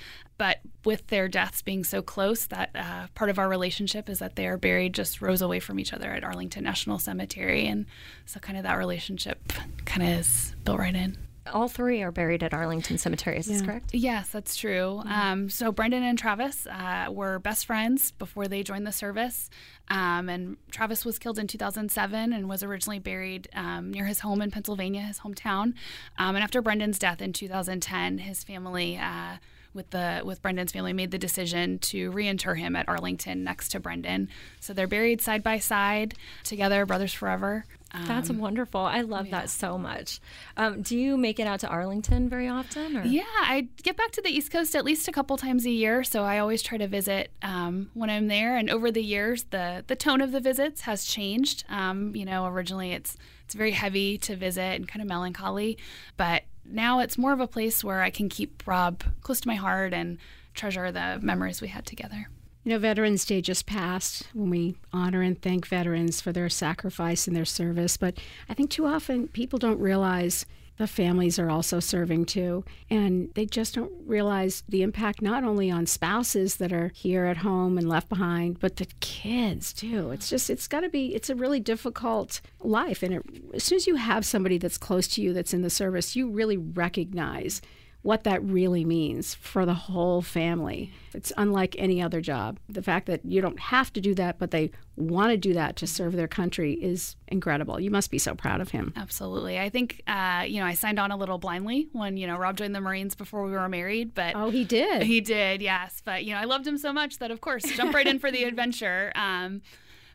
But 0.41 0.57
with 0.85 1.05
their 1.05 1.27
deaths 1.27 1.61
being 1.61 1.83
so 1.83 2.01
close, 2.01 2.47
that 2.47 2.71
uh, 2.73 3.05
part 3.13 3.29
of 3.29 3.37
our 3.37 3.47
relationship 3.47 4.09
is 4.09 4.17
that 4.17 4.37
they 4.37 4.47
are 4.47 4.57
buried 4.57 4.95
just 4.95 5.21
rows 5.21 5.39
away 5.39 5.59
from 5.59 5.79
each 5.79 5.93
other 5.93 6.09
at 6.09 6.23
Arlington 6.23 6.63
National 6.63 6.97
Cemetery. 6.97 7.67
And 7.67 7.85
so, 8.25 8.39
kind 8.39 8.57
of 8.57 8.63
that 8.63 8.79
relationship 8.79 9.53
kind 9.85 10.01
of 10.01 10.09
is 10.09 10.55
built 10.63 10.79
right 10.79 10.95
in. 10.95 11.15
All 11.53 11.67
three 11.67 12.01
are 12.01 12.11
buried 12.11 12.41
at 12.41 12.55
Arlington 12.55 12.97
Cemetery, 12.97 13.37
is 13.37 13.47
yeah. 13.47 13.53
this 13.53 13.61
correct? 13.61 13.93
Yes, 13.93 14.29
that's 14.29 14.55
true. 14.55 15.03
Mm-hmm. 15.05 15.11
Um, 15.11 15.49
so, 15.51 15.71
Brendan 15.71 16.01
and 16.01 16.17
Travis 16.17 16.65
uh, 16.65 17.11
were 17.11 17.37
best 17.37 17.67
friends 17.67 18.09
before 18.09 18.47
they 18.47 18.63
joined 18.63 18.87
the 18.87 18.91
service. 18.91 19.47
Um, 19.89 20.27
and 20.27 20.57
Travis 20.71 21.05
was 21.05 21.19
killed 21.19 21.37
in 21.37 21.45
2007 21.45 22.33
and 22.33 22.49
was 22.49 22.63
originally 22.63 22.97
buried 22.97 23.47
um, 23.53 23.91
near 23.91 24.05
his 24.05 24.21
home 24.21 24.41
in 24.41 24.49
Pennsylvania, 24.49 25.01
his 25.01 25.19
hometown. 25.19 25.75
Um, 26.17 26.33
and 26.35 26.39
after 26.39 26.63
Brendan's 26.63 26.97
death 26.97 27.21
in 27.21 27.31
2010, 27.31 28.17
his 28.17 28.43
family. 28.43 28.97
Uh, 28.97 29.37
with 29.73 29.89
the 29.91 30.21
with 30.23 30.41
Brendan's 30.41 30.71
family 30.71 30.93
made 30.93 31.11
the 31.11 31.17
decision 31.17 31.79
to 31.79 32.11
reinter 32.11 32.55
him 32.55 32.75
at 32.75 32.87
Arlington 32.89 33.43
next 33.43 33.69
to 33.69 33.79
Brendan. 33.79 34.29
So 34.59 34.73
they're 34.73 34.87
buried 34.87 35.21
side 35.21 35.43
by 35.43 35.59
side 35.59 36.15
together, 36.43 36.85
brothers 36.85 37.13
forever. 37.13 37.65
Um, 37.93 38.05
That's 38.07 38.29
wonderful. 38.29 38.79
I 38.79 39.01
love 39.01 39.27
yeah. 39.27 39.41
that 39.41 39.49
so 39.49 39.77
much. 39.77 40.21
Um, 40.55 40.81
do 40.81 40.97
you 40.97 41.17
make 41.17 41.39
it 41.39 41.47
out 41.47 41.59
to 41.61 41.67
Arlington 41.67 42.29
very 42.29 42.47
often? 42.47 42.95
Or? 42.95 43.03
Yeah, 43.03 43.23
I 43.41 43.67
get 43.83 43.97
back 43.97 44.11
to 44.11 44.21
the 44.21 44.29
East 44.29 44.51
Coast 44.51 44.75
at 44.75 44.85
least 44.85 45.07
a 45.07 45.11
couple 45.11 45.35
times 45.35 45.65
a 45.65 45.69
year, 45.71 46.03
so 46.03 46.23
I 46.23 46.39
always 46.39 46.61
try 46.61 46.77
to 46.77 46.87
visit 46.87 47.31
um, 47.41 47.89
when 47.93 48.09
I'm 48.09 48.27
there. 48.27 48.55
And 48.55 48.69
over 48.69 48.91
the 48.91 49.03
years, 49.03 49.43
the 49.49 49.83
the 49.87 49.95
tone 49.95 50.21
of 50.21 50.31
the 50.31 50.39
visits 50.39 50.81
has 50.81 51.05
changed. 51.05 51.65
Um, 51.69 52.15
you 52.15 52.23
know, 52.23 52.45
originally 52.45 52.93
it's 52.93 53.17
it's 53.45 53.55
very 53.55 53.71
heavy 53.71 54.17
to 54.19 54.37
visit 54.37 54.75
and 54.75 54.87
kind 54.87 55.01
of 55.01 55.09
melancholy, 55.09 55.77
but 56.15 56.43
now 56.65 56.99
it's 56.99 57.17
more 57.17 57.33
of 57.33 57.39
a 57.39 57.47
place 57.47 57.83
where 57.83 58.01
I 58.01 58.09
can 58.09 58.29
keep 58.29 58.63
Rob 58.65 59.03
close 59.21 59.41
to 59.41 59.47
my 59.47 59.55
heart 59.55 59.93
and 59.93 60.17
treasure 60.53 60.91
the 60.91 61.19
memories 61.21 61.61
we 61.61 61.69
had 61.69 61.85
together. 61.85 62.29
You 62.63 62.71
know, 62.71 62.79
Veterans 62.79 63.25
Day 63.25 63.41
just 63.41 63.65
passed 63.65 64.27
when 64.33 64.49
we 64.51 64.75
honor 64.93 65.21
and 65.21 65.41
thank 65.41 65.67
veterans 65.67 66.21
for 66.21 66.31
their 66.31 66.49
sacrifice 66.49 67.27
and 67.27 67.35
their 67.35 67.45
service. 67.45 67.97
But 67.97 68.19
I 68.47 68.53
think 68.53 68.69
too 68.69 68.85
often 68.85 69.27
people 69.29 69.57
don't 69.57 69.79
realize 69.79 70.45
the 70.81 70.87
families 70.87 71.37
are 71.37 71.51
also 71.51 71.79
serving 71.79 72.25
too. 72.25 72.65
And 72.89 73.29
they 73.35 73.45
just 73.45 73.75
don't 73.75 73.91
realize 74.03 74.63
the 74.67 74.81
impact 74.81 75.21
not 75.21 75.43
only 75.43 75.69
on 75.69 75.85
spouses 75.85 76.55
that 76.55 76.73
are 76.73 76.91
here 76.95 77.25
at 77.25 77.37
home 77.37 77.77
and 77.77 77.87
left 77.87 78.09
behind, 78.09 78.59
but 78.59 78.77
the 78.77 78.87
kids 78.99 79.73
too. 79.73 80.09
It's 80.09 80.27
just, 80.27 80.49
it's 80.49 80.67
got 80.67 80.79
to 80.79 80.89
be, 80.89 81.13
it's 81.13 81.29
a 81.29 81.35
really 81.35 81.59
difficult 81.59 82.41
life. 82.61 83.03
And 83.03 83.13
it, 83.13 83.23
as 83.53 83.63
soon 83.63 83.75
as 83.75 83.85
you 83.85 83.93
have 83.93 84.25
somebody 84.25 84.57
that's 84.57 84.79
close 84.79 85.07
to 85.09 85.21
you 85.21 85.33
that's 85.33 85.53
in 85.53 85.61
the 85.61 85.69
service, 85.69 86.15
you 86.15 86.27
really 86.27 86.57
recognize 86.57 87.61
what 88.03 88.23
that 88.23 88.43
really 88.43 88.83
means 88.83 89.35
for 89.35 89.65
the 89.65 89.73
whole 89.73 90.21
family. 90.21 90.91
It's 91.13 91.31
unlike 91.37 91.75
any 91.77 92.01
other 92.01 92.19
job. 92.19 92.57
The 92.67 92.81
fact 92.81 93.05
that 93.05 93.23
you 93.23 93.41
don't 93.41 93.59
have 93.59 93.93
to 93.93 94.01
do 94.01 94.15
that, 94.15 94.39
but 94.39 94.49
they 94.49 94.71
want 94.95 95.31
to 95.31 95.37
do 95.37 95.53
that 95.53 95.75
to 95.77 95.87
serve 95.87 96.13
their 96.13 96.27
country 96.27 96.73
is 96.73 97.15
incredible. 97.27 97.79
You 97.79 97.91
must 97.91 98.09
be 98.09 98.17
so 98.17 98.33
proud 98.33 98.59
of 98.59 98.69
him. 98.69 98.93
Absolutely. 98.95 99.59
I 99.59 99.69
think, 99.69 100.01
uh, 100.07 100.45
you 100.47 100.59
know, 100.59 100.65
I 100.65 100.73
signed 100.73 100.99
on 100.99 101.11
a 101.11 101.17
little 101.17 101.37
blindly 101.37 101.89
when, 101.91 102.17
you 102.17 102.25
know, 102.25 102.37
Rob 102.37 102.57
joined 102.57 102.73
the 102.73 102.81
Marines 102.81 103.13
before 103.13 103.43
we 103.43 103.51
were 103.51 103.69
married, 103.69 104.15
but. 104.15 104.35
Oh, 104.35 104.49
he 104.49 104.65
did? 104.65 105.03
He 105.03 105.21
did, 105.21 105.61
yes. 105.61 106.01
But, 106.03 106.23
you 106.23 106.33
know, 106.33 106.39
I 106.39 106.45
loved 106.45 106.65
him 106.65 106.77
so 106.79 106.91
much 106.91 107.19
that, 107.19 107.29
of 107.29 107.41
course, 107.41 107.63
jump 107.63 107.93
right 107.93 108.07
in 108.07 108.17
for 108.17 108.31
the 108.31 108.43
adventure. 108.45 109.11
Um, 109.13 109.61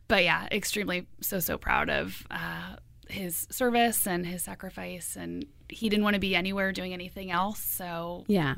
but 0.08 0.24
yeah, 0.24 0.48
extremely 0.50 1.06
so, 1.20 1.38
so 1.38 1.56
proud 1.56 1.90
of. 1.90 2.26
Uh, 2.30 2.76
his 3.08 3.46
service 3.50 4.06
and 4.06 4.26
his 4.26 4.42
sacrifice 4.42 5.16
and 5.16 5.46
he 5.68 5.88
didn't 5.88 6.04
want 6.04 6.14
to 6.14 6.20
be 6.20 6.34
anywhere 6.34 6.72
doing 6.72 6.92
anything 6.92 7.30
else 7.30 7.60
so 7.60 8.24
yeah. 8.26 8.54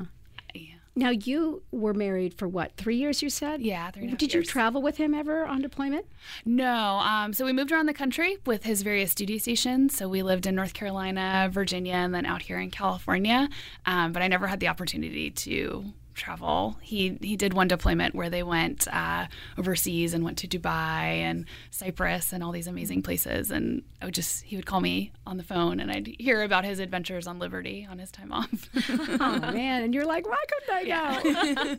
Yeah. 0.53 0.75
Now 0.95 1.11
you 1.11 1.61
were 1.71 1.93
married 1.93 2.33
for 2.33 2.47
what 2.47 2.75
three 2.75 2.95
years 2.97 3.21
you 3.21 3.29
said? 3.29 3.61
Yeah 3.61 3.91
three 3.91 4.07
did 4.07 4.33
years. 4.33 4.33
you 4.33 4.43
travel 4.51 4.81
with 4.81 4.97
him 4.97 5.13
ever 5.13 5.45
on 5.45 5.61
deployment? 5.61 6.05
No 6.45 6.99
um, 6.99 7.33
so 7.33 7.45
we 7.45 7.53
moved 7.53 7.71
around 7.71 7.85
the 7.85 7.93
country 7.93 8.37
with 8.45 8.63
his 8.63 8.81
various 8.81 9.13
duty 9.15 9.37
stations. 9.39 9.95
So 9.95 10.09
we 10.09 10.23
lived 10.23 10.47
in 10.47 10.55
north 10.55 10.73
carolina 10.73 11.47
virginia 11.51 11.93
and 11.93 12.13
then 12.13 12.25
out 12.25 12.41
here 12.41 12.59
in 12.59 12.71
california 12.71 13.49
um, 13.85 14.11
but 14.13 14.21
i 14.21 14.27
never 14.27 14.47
had 14.47 14.59
the 14.59 14.67
opportunity 14.67 15.29
to 15.29 15.85
travel. 16.19 16.77
He 16.81 17.17
he 17.21 17.35
did 17.35 17.53
one 17.53 17.67
deployment 17.67 18.13
where 18.13 18.29
they 18.29 18.43
went 18.43 18.87
uh, 18.93 19.27
overseas 19.57 20.13
and 20.13 20.23
went 20.23 20.37
to 20.39 20.47
Dubai 20.47 21.21
and 21.21 21.45
Cyprus 21.71 22.31
and 22.33 22.43
all 22.43 22.51
these 22.51 22.67
amazing 22.67 23.01
places. 23.01 23.49
And 23.49 23.81
I 24.01 24.05
would 24.05 24.13
just 24.13 24.43
he 24.43 24.55
would 24.55 24.65
call 24.65 24.81
me 24.81 25.11
on 25.25 25.37
the 25.37 25.43
phone 25.43 25.79
and 25.79 25.91
I'd 25.91 26.07
hear 26.19 26.43
about 26.43 26.65
his 26.65 26.79
adventures 26.79 27.25
on 27.25 27.39
Liberty 27.39 27.87
on 27.89 27.97
his 27.97 28.11
time 28.11 28.31
off. 28.31 28.69
oh 28.89 29.39
man! 29.39 29.83
And 29.83 29.93
you're 29.93 30.05
like, 30.05 30.27
why 30.27 30.43
couldn't 30.47 30.75
I 30.75 30.83
go? 30.83 31.69
Yeah. 31.69 31.75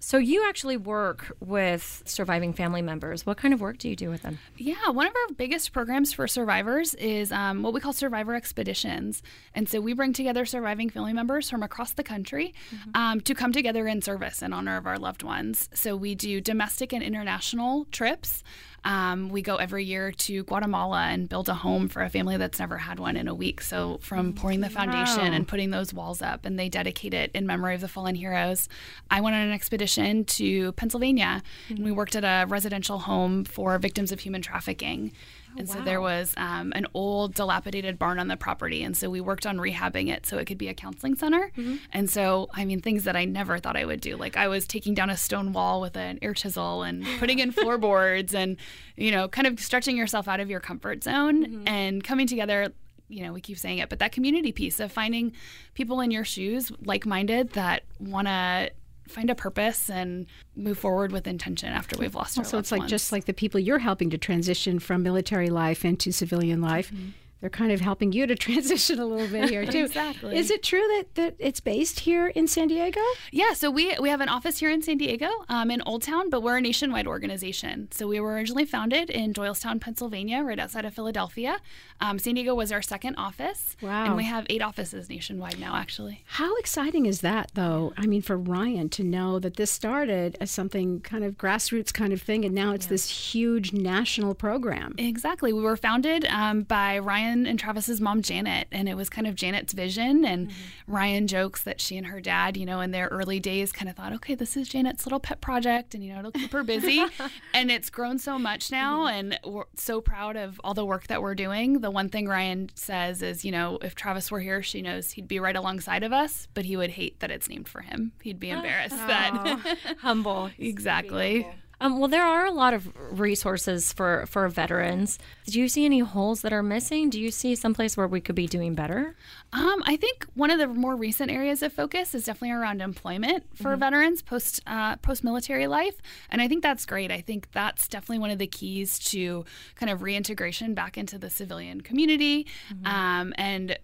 So 0.00 0.16
you 0.18 0.48
actually 0.48 0.76
work 0.76 1.36
with 1.40 2.02
surviving 2.06 2.52
family 2.52 2.82
members. 2.82 3.26
What 3.26 3.36
kind 3.36 3.52
of 3.52 3.60
work 3.60 3.78
do 3.78 3.88
you 3.88 3.96
do 3.96 4.10
with 4.10 4.22
them? 4.22 4.38
Yeah, 4.56 4.90
one 4.90 5.06
of 5.06 5.12
our 5.12 5.34
biggest 5.34 5.72
programs 5.72 6.12
for 6.12 6.28
survivors 6.28 6.94
is 6.94 7.32
um, 7.32 7.62
what 7.62 7.72
we 7.72 7.80
call 7.80 7.92
survivor 7.92 8.34
expeditions, 8.34 9.22
and 9.54 9.68
so 9.68 9.80
we 9.80 9.92
bring 9.94 10.12
together 10.12 10.46
surviving 10.46 10.88
family 10.88 11.12
members 11.12 11.50
from 11.50 11.62
across 11.62 11.92
the 11.92 12.04
country 12.04 12.54
mm-hmm. 12.70 12.90
um, 12.94 13.20
to 13.22 13.34
come 13.34 13.52
together 13.52 13.88
in 13.88 14.00
service 14.00 14.40
in 14.40 14.52
honor 14.52 14.76
of 14.76 14.86
our 14.86 14.98
loved 14.98 15.22
ones. 15.22 15.68
So 15.74 15.96
we 15.96 16.14
do 16.14 16.40
domestic 16.40 16.92
and 16.92 17.02
international 17.02 17.86
trips. 17.90 18.42
Um, 18.88 19.28
we 19.28 19.42
go 19.42 19.56
every 19.56 19.84
year 19.84 20.12
to 20.12 20.44
Guatemala 20.44 21.08
and 21.08 21.28
build 21.28 21.50
a 21.50 21.54
home 21.54 21.88
for 21.88 22.02
a 22.02 22.08
family 22.08 22.38
that's 22.38 22.58
never 22.58 22.78
had 22.78 22.98
one 22.98 23.18
in 23.18 23.28
a 23.28 23.34
week. 23.34 23.60
So 23.60 23.98
from 24.00 24.32
pouring 24.32 24.60
the 24.62 24.70
foundation 24.70 25.28
Wow. 25.28 25.32
and 25.34 25.46
putting 25.46 25.68
those 25.70 25.92
walls 25.92 26.22
up, 26.22 26.46
and 26.46 26.58
they 26.58 26.70
dedicate 26.70 27.12
it 27.12 27.30
in 27.34 27.46
memory 27.46 27.74
of 27.74 27.82
the 27.82 27.88
fallen 27.88 28.14
heroes. 28.14 28.66
I 29.10 29.20
went 29.20 29.36
on 29.36 29.42
an 29.42 29.52
expedition 29.52 30.24
to 30.24 30.72
Pennsylvania, 30.72 31.42
and 31.68 31.80
we 31.84 31.92
worked 31.92 32.16
at 32.16 32.24
a 32.24 32.46
residential 32.48 33.00
home 33.00 33.44
for 33.44 33.76
victims 33.78 34.10
of 34.10 34.20
human 34.20 34.40
trafficking. 34.40 35.12
And 35.58 35.68
so 35.68 35.80
there 35.82 36.00
was 36.00 36.32
um, 36.36 36.72
an 36.74 36.86
old, 36.94 37.34
dilapidated 37.34 37.98
barn 37.98 38.18
on 38.18 38.28
the 38.28 38.36
property, 38.36 38.82
and 38.82 38.96
so 38.96 39.10
we 39.10 39.20
worked 39.20 39.46
on 39.46 39.58
rehabbing 39.58 40.08
it 40.08 40.26
so 40.26 40.38
it 40.38 40.46
could 40.46 40.58
be 40.58 40.68
a 40.68 40.74
counseling 40.74 41.16
center. 41.16 41.50
And 41.92 42.08
so, 42.08 42.48
I 42.54 42.64
mean, 42.64 42.80
things 42.80 43.04
that 43.04 43.16
I 43.16 43.24
never 43.24 43.58
thought 43.58 43.76
I 43.76 43.84
would 43.84 44.00
do, 44.00 44.16
like 44.16 44.36
I 44.36 44.48
was 44.48 44.66
taking 44.66 44.94
down 44.94 45.10
a 45.10 45.16
stone 45.16 45.52
wall 45.52 45.80
with 45.80 45.96
an 45.96 46.18
air 46.22 46.34
chisel 46.34 46.82
and 46.82 47.04
putting 47.18 47.38
in 47.40 47.52
floorboards, 47.52 48.34
and 48.34 48.56
you 48.96 49.10
know, 49.10 49.28
kind 49.28 49.46
of 49.46 49.60
stretching 49.60 49.96
yourself 49.96 50.28
out 50.28 50.40
of 50.40 50.48
your 50.48 50.60
comfort 50.60 51.04
zone 51.04 51.64
and 51.66 52.02
coming 52.02 52.26
together 52.26 52.72
you 53.08 53.24
know, 53.24 53.32
we 53.32 53.40
keep 53.40 53.58
saying 53.58 53.78
it, 53.78 53.88
but 53.88 53.98
that 54.00 54.12
community 54.12 54.52
piece 54.52 54.80
of 54.80 54.92
finding 54.92 55.32
people 55.74 56.00
in 56.00 56.10
your 56.10 56.24
shoes, 56.24 56.70
like 56.84 57.06
minded, 57.06 57.52
that 57.54 57.84
want 57.98 58.28
to 58.28 58.70
find 59.08 59.30
a 59.30 59.34
purpose 59.34 59.90
and 59.90 60.26
move 60.56 60.78
forward 60.78 61.12
with 61.12 61.26
intention 61.26 61.70
after 61.70 61.96
we've 61.98 62.14
lost 62.14 62.38
our 62.38 62.44
So 62.44 62.58
it's 62.58 62.72
like 62.72 62.86
just 62.86 63.12
like 63.12 63.24
the 63.24 63.34
people 63.34 63.60
you're 63.60 63.78
helping 63.78 64.10
to 64.10 64.18
transition 64.18 64.78
from 64.78 65.02
military 65.02 65.50
life 65.50 65.84
into 65.84 66.12
civilian 66.12 66.60
life. 66.60 66.92
They're 67.40 67.50
kind 67.50 67.70
of 67.70 67.80
helping 67.80 68.12
you 68.12 68.26
to 68.26 68.34
transition 68.46 68.98
a 68.98 69.06
little 69.06 69.28
bit 69.28 69.48
here 69.48 69.64
too. 69.64 69.84
Exactly. 69.84 70.36
Is 70.36 70.50
it 70.50 70.62
true 70.62 70.80
that, 70.80 71.14
that 71.14 71.34
it's 71.38 71.60
based 71.60 72.00
here 72.00 72.28
in 72.28 72.48
San 72.48 72.68
Diego? 72.68 73.00
Yeah, 73.30 73.52
so 73.52 73.70
we 73.70 73.96
we 74.00 74.08
have 74.08 74.20
an 74.20 74.28
office 74.28 74.58
here 74.58 74.70
in 74.70 74.82
San 74.82 74.98
Diego, 74.98 75.28
um, 75.48 75.70
in 75.70 75.80
Old 75.82 76.02
Town, 76.02 76.30
but 76.30 76.42
we're 76.42 76.56
a 76.56 76.60
nationwide 76.60 77.06
organization. 77.06 77.88
So 77.92 78.08
we 78.08 78.18
were 78.18 78.32
originally 78.32 78.64
founded 78.64 79.08
in 79.10 79.32
Doylestown, 79.32 79.80
Pennsylvania, 79.80 80.42
right 80.42 80.58
outside 80.58 80.84
of 80.84 80.94
Philadelphia. 80.94 81.58
Um, 82.00 82.18
San 82.18 82.34
Diego 82.34 82.54
was 82.54 82.70
our 82.70 82.82
second 82.82 83.16
office. 83.16 83.76
Wow. 83.82 84.06
And 84.06 84.16
we 84.16 84.24
have 84.24 84.46
eight 84.48 84.62
offices 84.62 85.08
nationwide 85.08 85.58
now, 85.58 85.74
actually. 85.74 86.22
How 86.26 86.56
exciting 86.56 87.06
is 87.06 87.20
that, 87.22 87.50
though? 87.54 87.92
I 87.96 88.06
mean, 88.06 88.22
for 88.22 88.36
Ryan 88.36 88.88
to 88.90 89.02
know 89.02 89.38
that 89.38 89.56
this 89.56 89.70
started 89.70 90.36
as 90.40 90.50
something 90.50 91.00
kind 91.00 91.24
of 91.24 91.36
grassroots 91.36 91.92
kind 91.92 92.12
of 92.12 92.22
thing, 92.22 92.44
and 92.44 92.54
now 92.54 92.72
it's 92.72 92.86
this 92.86 93.08
huge 93.08 93.72
national 93.72 94.34
program. 94.34 94.94
Exactly. 94.98 95.52
We 95.52 95.62
were 95.62 95.76
founded 95.76 96.24
um, 96.26 96.62
by 96.62 96.98
Ryan 96.98 97.46
and 97.46 97.58
Travis's 97.58 98.00
mom, 98.00 98.22
Janet, 98.22 98.68
and 98.70 98.88
it 98.88 98.96
was 98.96 99.08
kind 99.08 99.26
of 99.26 99.34
Janet's 99.34 99.72
vision. 99.72 100.24
And 100.24 100.50
Ryan 100.86 101.26
jokes 101.26 101.62
that 101.64 101.80
she 101.80 101.96
and 101.96 102.06
her 102.06 102.20
dad, 102.20 102.56
you 102.56 102.66
know, 102.66 102.80
in 102.80 102.92
their 102.92 103.08
early 103.08 103.40
days, 103.40 103.72
kind 103.72 103.88
of 103.88 103.96
thought, 103.96 104.12
okay, 104.14 104.34
this 104.34 104.56
is 104.56 104.68
Janet's 104.68 105.04
little 105.04 105.20
pet 105.20 105.40
project, 105.40 105.94
and 105.94 106.04
you 106.04 106.12
know, 106.12 106.20
it'll 106.20 106.32
keep 106.32 106.52
her 106.52 106.62
busy. 106.62 107.04
and 107.54 107.70
it's 107.70 107.90
grown 107.90 108.18
so 108.18 108.38
much 108.38 108.70
now, 108.70 109.06
and 109.06 109.38
we're 109.44 109.64
so 109.74 110.00
proud 110.00 110.36
of 110.36 110.60
all 110.62 110.74
the 110.74 110.84
work 110.84 111.06
that 111.08 111.22
we're 111.22 111.34
doing. 111.34 111.80
The 111.80 111.87
one 111.90 112.08
thing 112.08 112.26
Ryan 112.26 112.70
says 112.74 113.22
is, 113.22 113.44
you 113.44 113.52
know, 113.52 113.78
if 113.82 113.94
Travis 113.94 114.30
were 114.30 114.40
here, 114.40 114.62
she 114.62 114.82
knows 114.82 115.12
he'd 115.12 115.28
be 115.28 115.40
right 115.40 115.56
alongside 115.56 116.02
of 116.02 116.12
us, 116.12 116.48
but 116.54 116.64
he 116.64 116.76
would 116.76 116.90
hate 116.90 117.20
that 117.20 117.30
it's 117.30 117.48
named 117.48 117.68
for 117.68 117.80
him. 117.80 118.12
He'd 118.22 118.40
be 118.40 118.52
ah. 118.52 118.56
embarrassed 118.56 118.96
that. 118.96 119.76
Humble. 120.00 120.50
exactly. 120.58 121.46
Um, 121.80 121.98
well, 121.98 122.08
there 122.08 122.24
are 122.24 122.46
a 122.46 122.50
lot 122.50 122.74
of 122.74 122.92
resources 123.10 123.92
for, 123.92 124.26
for 124.26 124.48
veterans. 124.48 125.18
Do 125.46 125.60
you 125.60 125.68
see 125.68 125.84
any 125.84 126.00
holes 126.00 126.42
that 126.42 126.52
are 126.52 126.62
missing? 126.62 127.08
Do 127.08 127.20
you 127.20 127.30
see 127.30 127.54
someplace 127.54 127.96
where 127.96 128.08
we 128.08 128.20
could 128.20 128.34
be 128.34 128.46
doing 128.46 128.74
better? 128.74 129.14
Um, 129.52 129.82
I 129.86 129.96
think 129.96 130.26
one 130.34 130.50
of 130.50 130.58
the 130.58 130.66
more 130.66 130.96
recent 130.96 131.30
areas 131.30 131.62
of 131.62 131.72
focus 131.72 132.14
is 132.14 132.24
definitely 132.24 132.52
around 132.52 132.82
employment 132.82 133.44
for 133.54 133.76
veterans 133.76 134.22
post 134.22 134.60
uh, 134.66 134.96
post 134.96 135.24
military 135.24 135.66
life, 135.66 135.94
and 136.30 136.42
I 136.42 136.48
think 136.48 136.62
that's 136.62 136.84
great. 136.84 137.10
I 137.10 137.20
think 137.20 137.50
that's 137.52 137.88
definitely 137.88 138.18
one 138.18 138.30
of 138.30 138.38
the 138.38 138.46
keys 138.46 138.98
to 139.10 139.44
kind 139.74 139.90
of 139.90 140.02
reintegration 140.02 140.74
back 140.74 140.98
into 140.98 141.18
the 141.18 141.30
civilian 141.30 141.80
community, 141.80 142.46
um, 142.84 143.32
and 143.36 143.78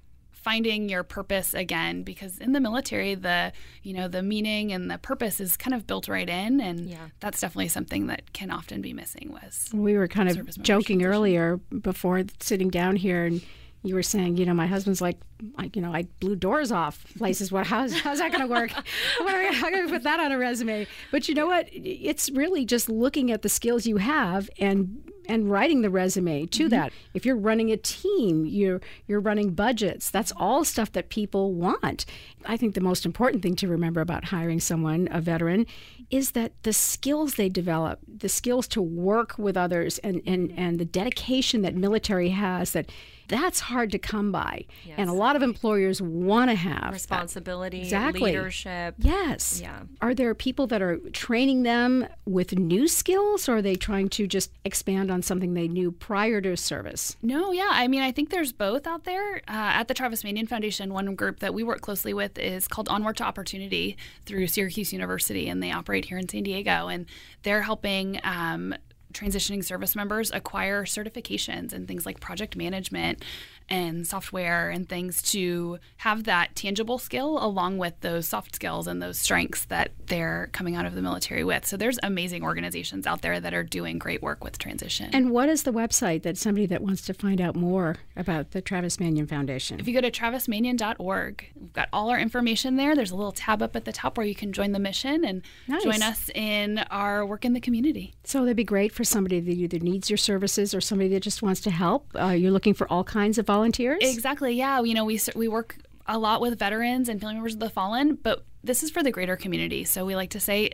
finding 0.45 0.89
your 0.91 1.03
purpose 1.03 1.55
again 1.55 2.03
because 2.03 2.39
in 2.39 2.53
the 2.53 2.61
military 2.61 3.15
the 3.15 3.51
you 3.83 3.95
know 3.95 4.07
the 4.09 4.23
meaning 4.23 4.73
and 4.73 4.91
the 4.91 4.99
purpose 4.99 5.41
is 5.41 5.57
kind 5.57 5.73
of 5.75 5.87
built 5.87 6.07
right 6.07 6.29
in 6.29 6.61
and 6.61 6.89
Yeah. 6.89 7.09
that's 7.21 7.41
definitely 7.41 7.69
something 7.69 8.07
that 8.09 8.33
can 8.35 8.51
often 8.51 8.83
be 8.83 8.93
missing 8.93 9.33
was 9.33 9.71
We 9.73 9.95
were 9.97 10.07
kind 10.07 10.29
of 10.29 10.37
joking 10.63 10.99
transition. 10.99 11.03
earlier 11.05 11.57
before 11.81 12.23
sitting 12.41 12.69
down 12.69 12.97
here, 12.97 13.25
and 13.25 13.41
you 13.83 13.95
were 13.95 14.03
saying, 14.03 14.37
you 14.39 14.47
know, 14.47 14.55
my 14.55 14.67
husband's 14.67 15.01
like, 15.03 15.19
I, 15.59 15.71
you 15.75 15.83
know, 15.83 15.93
I 15.95 16.05
blew 16.21 16.37
doors 16.37 16.73
off 16.73 17.05
places. 17.19 17.53
What? 17.53 17.67
How's, 17.67 17.93
how's 18.01 18.19
that 18.19 18.31
going 18.33 18.41
to 18.47 18.47
work? 18.53 18.71
What 19.19 19.35
are 19.35 19.39
we- 19.49 19.55
How 19.55 19.69
can 19.71 19.85
we 19.85 19.91
put 19.93 20.03
that 20.05 20.21
on 20.21 20.33
a 20.33 20.39
resume? 20.39 20.87
But 21.11 21.29
you 21.29 21.35
know 21.35 21.47
what? 21.47 21.69
It's 21.73 22.31
really 22.31 22.65
just 22.65 22.89
looking 22.89 23.31
at 23.31 23.43
the 23.43 23.49
skills 23.51 23.87
you 23.87 23.99
have 23.99 24.49
and 24.59 25.11
and 25.27 25.51
writing 25.51 25.83
the 25.83 25.91
resume 25.91 26.47
to 26.47 26.65
mm-hmm. 26.65 26.71
that. 26.71 26.93
If 27.15 27.25
you're 27.25 27.37
running 27.37 27.71
a 27.71 27.77
team, 27.77 28.45
you're 28.47 28.81
you're 29.07 29.21
running 29.21 29.55
budgets. 29.55 30.11
That's 30.11 30.33
all 30.37 30.65
stuff 30.65 30.93
that 30.93 31.09
people 31.09 31.53
want. 31.53 32.05
I 32.45 32.57
think 32.57 32.75
the 32.75 32.81
most 32.81 33.07
important 33.07 33.43
thing 33.43 33.57
to 33.57 33.69
remember 33.69 34.01
about 34.01 34.27
hiring 34.27 34.61
someone, 34.61 35.09
a 35.11 35.21
veteran, 35.21 35.67
is 36.11 36.33
that 36.33 36.53
the 36.63 36.73
skills 36.73 37.35
they 37.35 37.49
develop, 37.49 38.01
the 38.07 38.29
skills 38.29 38.69
to 38.69 38.83
work 38.83 39.39
with 39.39 39.57
others 39.57 39.99
and, 39.99 40.23
and, 40.27 40.53
and 40.57 40.79
the 40.79 40.85
dedication 40.85 41.63
that 41.63 41.75
military 41.75 42.31
has 42.31 42.73
that 42.73 42.91
that's 43.29 43.61
hard 43.61 43.91
to 43.93 43.99
come 43.99 44.33
by. 44.33 44.67
And 44.97 45.09
a 45.11 45.13
lot 45.13 45.37
of 45.37 45.43
employers 45.43 46.01
want 46.03 46.51
to 46.51 46.55
have 46.55 46.83
that. 46.83 46.93
Responsibility, 46.93 47.81
Exactly. 47.81 48.21
leadership. 48.33 48.95
Yes. 48.99 49.61
Yeah. 49.61 49.81
Are 50.01 50.15
there 50.15 50.35
people 50.35 50.67
that 50.69 50.83
are 50.83 50.99
training 51.11 51.63
them 51.63 52.07
with 52.27 52.59
new 52.59 52.89
skills 52.89 53.49
or 53.49 53.57
are 53.57 53.63
they 53.63 53.75
trying 53.75 54.09
to 54.11 54.27
just 54.27 54.53
expand 54.65 55.11
on 55.11 55.23
something 55.23 55.55
they 55.55 55.69
knew 55.69 55.91
prior 55.93 56.41
to 56.41 56.57
service? 56.57 57.17
No, 57.23 57.53
yeah. 57.53 57.69
I 57.71 57.89
mean, 57.89 58.03
I 58.03 58.13
think 58.13 58.31
there's 58.31 58.53
both 58.53 58.87
out 58.87 59.05
there. 59.05 59.37
Uh, 59.49 59.81
at 59.81 59.89
the 59.89 59.95
Travis 59.95 60.25
Manion 60.25 60.47
Foundation, 60.47 60.93
one 60.93 61.15
group 61.15 61.41
that 61.41 61.55
we 61.55 61.63
work 61.63 61.81
closely 61.81 62.15
with 62.15 62.39
is 62.39 62.69
called 62.69 62.89
Onward 62.89 63.17
to 63.19 63.25
Opportunity 63.25 63.97
through 64.27 64.47
Syracuse 64.47 64.93
University, 64.93 65.49
and 65.49 65.63
they 65.63 65.73
operate 65.73 66.05
here 66.07 66.19
in 66.19 66.29
San 66.29 66.43
Diego. 66.43 66.89
And 66.89 67.07
they're 67.43 67.63
helping 67.63 68.21
um, 68.25 68.75
transitioning 69.15 69.65
service 69.65 69.97
members 69.97 70.31
acquire 70.33 70.85
certifications 70.85 71.73
and 71.73 71.89
things 71.89 72.05
like 72.05 72.21
project 72.21 72.57
management 72.57 73.25
and 73.69 74.07
software 74.07 74.71
and 74.71 74.89
things 74.89 75.23
to 75.23 75.79
have 75.99 76.25
that 76.25 76.55
tangible 76.55 76.99
skill 76.99 77.43
along 77.45 77.79
with 77.79 77.95
those 78.01 78.27
soft 78.29 78.55
skills 78.55 78.87
and 78.87 79.01
those 79.03 79.19
strengths 79.19 79.65
that 79.67 79.93
they're 80.07 80.49
coming 80.53 80.77
out 80.77 80.85
of 80.87 80.95
the 80.95 81.03
military 81.03 81.43
with. 81.45 81.65
So 81.67 81.77
there's 81.77 81.99
amazing 82.03 82.43
organizations 82.43 83.07
out 83.07 83.23
there 83.23 83.41
that 83.41 83.55
are 83.55 83.63
doing 83.63 83.99
great 83.99 84.23
work 84.23 84.45
with 84.45 84.59
transition. 84.59 85.11
And 85.13 85.31
what 85.31 85.49
is 85.49 85.63
the 85.63 85.73
website 85.73 86.23
that 86.23 86.37
somebody 86.37 86.67
that 86.67 86.83
wants 86.83 87.03
to 87.07 87.15
find 87.15 87.41
out 87.41 87.57
more 87.57 87.97
about 88.17 88.51
the 88.51 88.61
Travis 88.61 89.01
Manion 89.01 89.27
Foundation? 89.27 89.81
If 89.81 89.89
you 89.89 89.95
go 89.95 90.01
to 90.01 90.11
travismanion.org, 90.11 91.47
we've 91.59 91.73
got 91.73 91.89
all 91.93 92.11
our 92.11 92.19
information 92.19 92.77
there. 92.77 92.95
There's 92.95 93.11
a 93.11 93.17
little 93.17 93.33
tab 93.33 93.63
up 93.63 93.77
at 93.77 93.85
the 93.85 93.93
top 93.93 94.17
where 94.17 94.27
you 94.27 94.35
can 94.35 94.53
join 94.53 94.73
the 94.73 94.79
mission 94.79 95.25
and 95.25 95.43
Nice. 95.69 95.83
join 95.85 96.03
us 96.03 96.31
in 96.35 96.79
our 96.91 97.25
work 97.25 97.45
in 97.45 97.53
the 97.53 97.61
community. 97.61 98.15
So 98.25 98.41
that'd 98.41 98.57
be 98.57 98.65
great 98.65 98.93
for 98.93 99.05
somebody 99.05 99.41
that 99.41 99.53
either 99.53 99.79
needs 99.79 100.11
your 100.11 100.17
services 100.17 100.75
or 100.75 100.81
somebody 100.81 101.09
that 101.11 101.21
just 101.21 101.43
wants 101.43 101.61
to 101.63 101.71
help. 101.71 102.09
Uh, 102.19 102.29
you're 102.29 102.51
looking 102.53 102.75
for 102.75 102.91
all 102.91 103.05
kinds 103.05 103.39
of 103.39 103.47
volunteers? 103.55 103.99
Exactly. 104.01 104.55
Yeah. 104.55 104.83
You 104.83 104.95
know, 104.95 105.05
we 105.05 105.21
we 105.35 105.49
work 105.49 105.77
a 106.07 106.19
lot 106.19 106.41
with 106.41 106.59
veterans 106.59 107.09
and 107.09 107.21
family 107.21 107.35
members 107.35 107.55
of 107.55 107.61
the 107.61 107.71
fallen, 107.71 108.17
but 108.17 108.45
this 108.63 108.83
is 108.83 108.91
for 108.91 109.03
the 109.03 109.11
greater 109.11 109.37
community. 109.37 109.85
So 109.85 110.05
we 110.05 110.17
like 110.17 110.31
to 110.31 110.41
say 110.41 110.71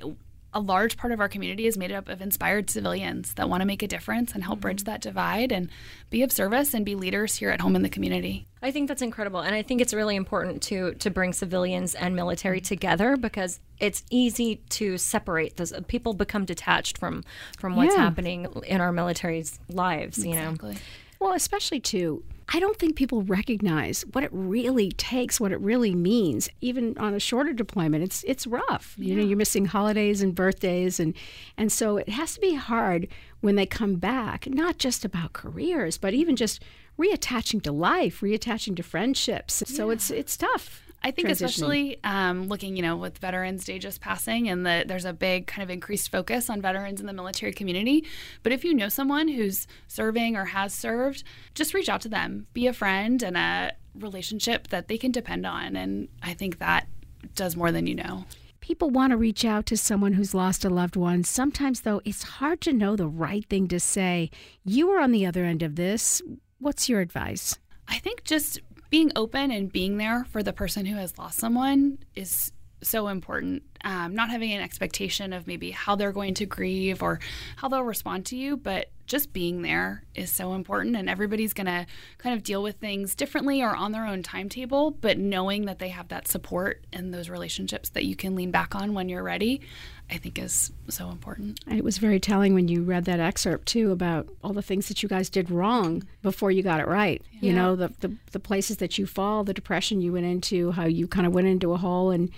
a 0.52 0.60
large 0.60 0.96
part 0.96 1.12
of 1.12 1.20
our 1.20 1.28
community 1.28 1.66
is 1.66 1.78
made 1.78 1.92
up 1.92 2.08
of 2.08 2.20
inspired 2.20 2.68
civilians 2.70 3.34
that 3.34 3.48
want 3.48 3.60
to 3.60 3.66
make 3.66 3.82
a 3.82 3.86
difference 3.86 4.32
and 4.32 4.42
help 4.42 4.56
mm-hmm. 4.56 4.62
bridge 4.62 4.84
that 4.84 5.00
divide 5.00 5.52
and 5.52 5.70
be 6.10 6.22
of 6.22 6.32
service 6.32 6.74
and 6.74 6.84
be 6.84 6.96
leaders 6.96 7.36
here 7.36 7.50
at 7.50 7.60
home 7.60 7.76
in 7.76 7.82
the 7.82 7.88
community. 7.88 8.46
I 8.62 8.72
think 8.72 8.88
that's 8.88 9.02
incredible, 9.02 9.40
and 9.40 9.54
I 9.54 9.62
think 9.62 9.80
it's 9.80 9.94
really 9.94 10.16
important 10.16 10.62
to 10.64 10.94
to 10.94 11.10
bring 11.10 11.32
civilians 11.32 11.94
and 11.94 12.16
military 12.16 12.60
mm. 12.60 12.66
together 12.66 13.16
because 13.16 13.60
it's 13.78 14.02
easy 14.10 14.56
to 14.70 14.98
separate 14.98 15.56
those. 15.56 15.72
People 15.86 16.14
become 16.14 16.44
detached 16.44 16.98
from 16.98 17.22
from 17.58 17.76
what's 17.76 17.94
Yeah. 17.94 18.02
happening 18.02 18.46
in 18.66 18.80
our 18.80 18.92
military's 18.92 19.58
lives. 19.68 20.24
You 20.24 20.34
know, 20.34 20.50
Exactly. 20.50 20.76
Well, 21.20 21.34
especially 21.34 21.80
too, 21.80 22.24
I 22.52 22.58
don't 22.58 22.78
think 22.78 22.96
people 22.96 23.22
recognize 23.22 24.02
what 24.12 24.24
it 24.24 24.30
really 24.32 24.90
takes, 24.92 25.38
what 25.38 25.52
it 25.52 25.60
really 25.60 25.94
means. 25.94 26.48
Even 26.60 26.96
on 26.98 27.14
a 27.14 27.20
shorter 27.20 27.52
deployment, 27.52 28.02
it's 28.02 28.24
it's 28.24 28.46
rough. 28.46 28.94
You 28.98 29.14
know, 29.14 29.22
you're 29.22 29.36
missing 29.36 29.66
holidays 29.66 30.22
and 30.22 30.34
birthdays, 30.34 30.98
and 30.98 31.14
and 31.56 31.70
so 31.70 31.98
it 31.98 32.08
has 32.08 32.34
to 32.34 32.40
be 32.40 32.54
hard 32.54 33.06
when 33.40 33.54
they 33.54 33.66
come 33.66 33.96
back. 33.96 34.48
Not 34.48 34.78
just 34.78 35.04
about 35.04 35.34
careers, 35.34 35.98
but 35.98 36.14
even 36.14 36.34
just 36.34 36.62
reattaching 36.98 37.62
to 37.62 37.72
life, 37.72 38.20
reattaching 38.20 38.74
to 38.76 38.82
friendships. 38.82 39.62
So 39.66 39.90
it's 39.90 40.10
it's 40.10 40.36
tough. 40.36 40.89
I 41.02 41.10
think 41.12 41.28
especially 41.28 41.98
um, 42.04 42.48
looking, 42.48 42.76
you 42.76 42.82
know, 42.82 42.96
with 42.96 43.16
Veterans 43.18 43.64
Day 43.64 43.78
just 43.78 44.02
passing, 44.02 44.48
and 44.48 44.66
the, 44.66 44.84
there's 44.86 45.06
a 45.06 45.14
big 45.14 45.46
kind 45.46 45.62
of 45.62 45.70
increased 45.70 46.10
focus 46.10 46.50
on 46.50 46.60
veterans 46.60 47.00
in 47.00 47.06
the 47.06 47.12
military 47.14 47.52
community. 47.52 48.04
But 48.42 48.52
if 48.52 48.64
you 48.64 48.74
know 48.74 48.88
someone 48.90 49.28
who's 49.28 49.66
serving 49.88 50.36
or 50.36 50.44
has 50.44 50.74
served, 50.74 51.24
just 51.54 51.72
reach 51.72 51.88
out 51.88 52.02
to 52.02 52.08
them, 52.08 52.46
be 52.52 52.66
a 52.66 52.72
friend 52.74 53.22
and 53.22 53.36
a 53.36 53.72
relationship 53.98 54.68
that 54.68 54.88
they 54.88 54.98
can 54.98 55.10
depend 55.10 55.46
on, 55.46 55.74
and 55.74 56.08
I 56.22 56.34
think 56.34 56.58
that 56.58 56.86
does 57.34 57.56
more 57.56 57.72
than 57.72 57.86
you 57.86 57.94
know. 57.94 58.26
people 58.60 58.90
want 58.90 59.10
to 59.10 59.16
reach 59.16 59.44
out 59.44 59.66
to 59.66 59.76
someone 59.76 60.12
who's 60.12 60.34
lost 60.34 60.64
a 60.64 60.70
loved 60.70 60.96
one. 60.96 61.24
Sometimes, 61.24 61.80
though, 61.80 62.00
it's 62.04 62.22
hard 62.22 62.60
to 62.62 62.72
know 62.72 62.96
the 62.96 63.08
right 63.08 63.44
thing 63.48 63.68
to 63.68 63.80
say. 63.80 64.30
You 64.64 64.88
were 64.88 65.00
on 65.00 65.12
the 65.12 65.26
other 65.26 65.44
end 65.44 65.62
of 65.62 65.76
this. 65.76 66.22
What's 66.58 66.88
your 66.88 67.00
advice? 67.00 67.58
I 67.88 67.98
think 67.98 68.22
just 68.24 68.60
being 68.90 69.12
open 69.16 69.50
and 69.50 69.72
being 69.72 69.96
there 69.96 70.24
for 70.24 70.42
the 70.42 70.52
person 70.52 70.84
who 70.84 70.96
has 70.96 71.16
lost 71.18 71.38
someone 71.38 71.98
is 72.14 72.52
so 72.82 73.08
important. 73.08 73.62
Um, 73.84 74.14
not 74.14 74.30
having 74.30 74.52
an 74.52 74.60
expectation 74.60 75.32
of 75.32 75.46
maybe 75.46 75.70
how 75.70 75.96
they're 75.96 76.12
going 76.12 76.34
to 76.34 76.46
grieve 76.46 77.02
or 77.02 77.20
how 77.56 77.68
they'll 77.68 77.82
respond 77.82 78.26
to 78.26 78.36
you, 78.36 78.56
but 78.56 78.90
just 79.06 79.32
being 79.32 79.62
there 79.62 80.04
is 80.14 80.30
so 80.30 80.54
important. 80.54 80.96
And 80.96 81.08
everybody's 81.08 81.52
going 81.52 81.66
to 81.66 81.86
kind 82.18 82.34
of 82.34 82.42
deal 82.42 82.62
with 82.62 82.76
things 82.76 83.14
differently 83.14 83.62
or 83.62 83.74
on 83.74 83.92
their 83.92 84.06
own 84.06 84.22
timetable, 84.22 84.90
but 84.90 85.18
knowing 85.18 85.64
that 85.64 85.78
they 85.78 85.88
have 85.88 86.08
that 86.08 86.28
support 86.28 86.84
and 86.92 87.12
those 87.12 87.28
relationships 87.28 87.88
that 87.90 88.04
you 88.04 88.16
can 88.16 88.34
lean 88.34 88.50
back 88.50 88.74
on 88.74 88.94
when 88.94 89.08
you're 89.08 89.22
ready, 89.22 89.62
I 90.10 90.16
think 90.16 90.38
is 90.38 90.72
so 90.88 91.08
important. 91.10 91.60
And 91.66 91.78
it 91.78 91.84
was 91.84 91.98
very 91.98 92.18
telling 92.18 92.52
when 92.52 92.68
you 92.68 92.82
read 92.82 93.04
that 93.04 93.20
excerpt 93.20 93.66
too 93.68 93.92
about 93.92 94.28
all 94.42 94.52
the 94.52 94.62
things 94.62 94.88
that 94.88 95.02
you 95.02 95.08
guys 95.08 95.30
did 95.30 95.50
wrong 95.50 96.02
before 96.22 96.50
you 96.50 96.62
got 96.62 96.80
it 96.80 96.88
right. 96.88 97.22
Yeah. 97.32 97.38
You 97.40 97.52
know, 97.56 97.76
the, 97.76 97.92
the 98.00 98.12
the 98.32 98.40
places 98.40 98.78
that 98.78 98.98
you 98.98 99.06
fall, 99.06 99.44
the 99.44 99.54
depression 99.54 100.00
you 100.00 100.12
went 100.12 100.26
into, 100.26 100.72
how 100.72 100.84
you 100.84 101.06
kind 101.06 101.26
of 101.26 101.32
went 101.32 101.46
into 101.46 101.72
a 101.72 101.76
hole 101.76 102.10
and 102.10 102.30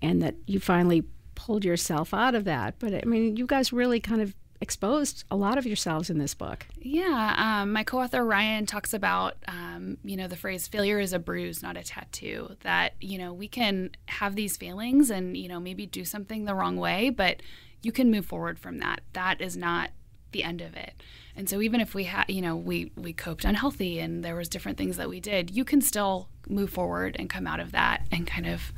and 0.00 0.22
that 0.22 0.34
you 0.46 0.60
finally 0.60 1.04
pulled 1.34 1.64
yourself 1.64 2.14
out 2.14 2.34
of 2.34 2.44
that. 2.44 2.74
But 2.78 2.94
I 2.94 3.02
mean, 3.04 3.36
you 3.36 3.46
guys 3.46 3.72
really 3.72 4.00
kind 4.00 4.22
of 4.22 4.34
exposed 4.60 5.24
a 5.30 5.36
lot 5.36 5.58
of 5.58 5.66
yourselves 5.66 6.10
in 6.10 6.18
this 6.18 6.34
book. 6.34 6.66
Yeah, 6.78 7.34
um, 7.36 7.72
my 7.72 7.82
co-author 7.82 8.24
Ryan 8.24 8.66
talks 8.66 8.92
about 8.92 9.36
um, 9.48 9.98
you 10.04 10.16
know 10.16 10.28
the 10.28 10.36
phrase 10.36 10.68
"failure 10.68 11.00
is 11.00 11.12
a 11.12 11.18
bruise, 11.18 11.62
not 11.62 11.76
a 11.76 11.82
tattoo." 11.82 12.56
That 12.60 12.94
you 13.00 13.18
know 13.18 13.32
we 13.32 13.48
can 13.48 13.90
have 14.06 14.36
these 14.36 14.56
failings 14.56 15.10
and 15.10 15.36
you 15.36 15.48
know 15.48 15.60
maybe 15.60 15.86
do 15.86 16.04
something 16.04 16.44
the 16.44 16.54
wrong 16.54 16.76
way, 16.76 17.10
but 17.10 17.42
you 17.82 17.92
can 17.92 18.10
move 18.10 18.26
forward 18.26 18.58
from 18.58 18.78
that. 18.78 19.00
That 19.14 19.40
is 19.40 19.56
not 19.56 19.90
the 20.32 20.44
end 20.44 20.60
of 20.60 20.76
it. 20.76 21.02
And 21.34 21.48
so 21.48 21.60
even 21.60 21.80
if 21.80 21.94
we 21.94 22.04
had, 22.04 22.26
you 22.28 22.42
know, 22.42 22.56
we 22.56 22.92
we 22.96 23.12
coped 23.12 23.44
unhealthy 23.44 23.98
and 23.98 24.24
there 24.24 24.36
was 24.36 24.48
different 24.48 24.78
things 24.78 24.96
that 24.96 25.08
we 25.08 25.20
did, 25.20 25.50
you 25.50 25.64
can 25.64 25.80
still 25.80 26.28
move 26.48 26.70
forward 26.70 27.16
and 27.18 27.30
come 27.30 27.46
out 27.46 27.60
of 27.60 27.72
that 27.72 28.06
and 28.10 28.26
kind 28.26 28.46
of 28.46 28.72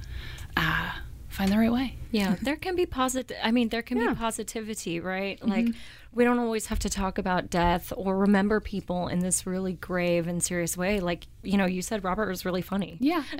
uh, 0.56 0.92
find 1.32 1.50
the 1.50 1.58
right 1.58 1.72
way. 1.72 1.96
Yeah, 2.10 2.36
there 2.42 2.56
can 2.56 2.76
be 2.76 2.86
positive. 2.86 3.36
I 3.42 3.50
mean, 3.50 3.68
there 3.68 3.82
can 3.82 3.98
yeah. 3.98 4.10
be 4.10 4.14
positivity, 4.14 5.00
right? 5.00 5.40
Mm-hmm. 5.40 5.50
Like 5.50 5.66
we 6.14 6.24
don't 6.24 6.38
always 6.38 6.66
have 6.66 6.78
to 6.80 6.90
talk 6.90 7.16
about 7.16 7.48
death 7.48 7.90
or 7.96 8.18
remember 8.18 8.60
people 8.60 9.08
in 9.08 9.20
this 9.20 9.46
really 9.46 9.72
grave 9.72 10.28
and 10.28 10.42
serious 10.42 10.76
way. 10.76 11.00
Like, 11.00 11.26
you 11.42 11.56
know, 11.56 11.64
you 11.64 11.80
said 11.80 12.04
Robert 12.04 12.28
was 12.28 12.44
really 12.44 12.60
funny. 12.60 12.98
Yeah. 13.00 13.24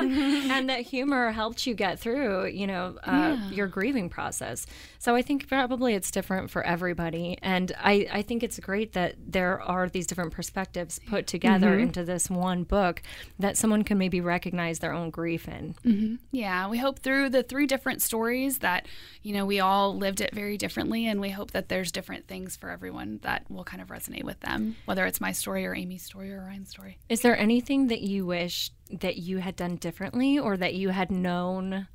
and 0.00 0.70
that 0.70 0.82
humor 0.82 1.32
helped 1.32 1.66
you 1.66 1.74
get 1.74 1.98
through, 1.98 2.46
you 2.46 2.68
know, 2.68 2.98
uh, 3.02 3.36
yeah. 3.36 3.50
your 3.50 3.66
grieving 3.66 4.08
process. 4.08 4.64
So 5.00 5.16
I 5.16 5.22
think 5.22 5.48
probably 5.48 5.94
it's 5.94 6.12
different 6.12 6.50
for 6.50 6.62
everybody. 6.62 7.36
And 7.42 7.72
I, 7.76 8.08
I 8.12 8.22
think 8.22 8.44
it's 8.44 8.60
great 8.60 8.92
that 8.92 9.16
there 9.26 9.60
are 9.60 9.88
these 9.88 10.06
different 10.06 10.32
perspectives 10.32 11.00
put 11.08 11.26
together 11.26 11.72
mm-hmm. 11.72 11.84
into 11.84 12.04
this 12.04 12.30
one 12.30 12.62
book 12.62 13.02
that 13.40 13.56
someone 13.56 13.82
can 13.82 13.98
maybe 13.98 14.20
recognize 14.20 14.78
their 14.78 14.92
own 14.92 15.10
grief 15.10 15.48
in. 15.48 15.74
Mm-hmm. 15.84 16.14
Yeah. 16.30 16.68
We 16.68 16.78
hope 16.78 17.00
through 17.00 17.30
the 17.30 17.42
three 17.42 17.66
different 17.66 18.02
stories 18.02 18.58
that, 18.58 18.86
you 19.22 19.34
know, 19.34 19.44
we 19.44 19.58
all 19.58 19.96
lived 19.96 20.20
it 20.20 20.32
very 20.32 20.56
differently. 20.56 21.06
And 21.08 21.20
we 21.20 21.30
hope 21.30 21.50
that 21.50 21.68
there's 21.68 21.87
there's 21.88 21.92
different 21.92 22.26
things 22.26 22.54
for 22.54 22.68
everyone 22.68 23.18
that 23.22 23.50
will 23.50 23.64
kind 23.64 23.80
of 23.80 23.88
resonate 23.88 24.24
with 24.24 24.40
them, 24.40 24.76
whether 24.84 25.06
it's 25.06 25.22
my 25.22 25.32
story 25.32 25.64
or 25.64 25.74
Amy's 25.74 26.02
story 26.02 26.30
or 26.32 26.40
Ryan's 26.40 26.68
story. 26.68 26.98
Is 27.08 27.22
there 27.22 27.36
anything 27.36 27.86
that 27.86 28.02
you 28.02 28.26
wish 28.26 28.70
that 28.90 29.16
you 29.16 29.38
had 29.38 29.56
done 29.56 29.76
differently 29.76 30.38
or 30.38 30.58
that 30.58 30.74
you 30.74 30.90
had 30.90 31.10
known 31.10 31.88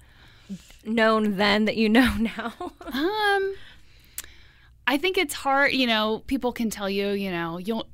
known 0.84 1.38
then 1.38 1.66
that 1.66 1.78
you 1.78 1.90
know 1.98 2.12
now? 2.16 2.54
um 2.92 3.56
I 4.86 4.98
think 4.98 5.18
it's 5.18 5.36
hard, 5.36 5.74
you 5.74 5.86
know, 5.88 6.24
people 6.26 6.52
can 6.52 6.70
tell 6.72 6.90
you, 6.90 7.10
you 7.10 7.32
know, 7.32 7.58
you'll 7.58 7.88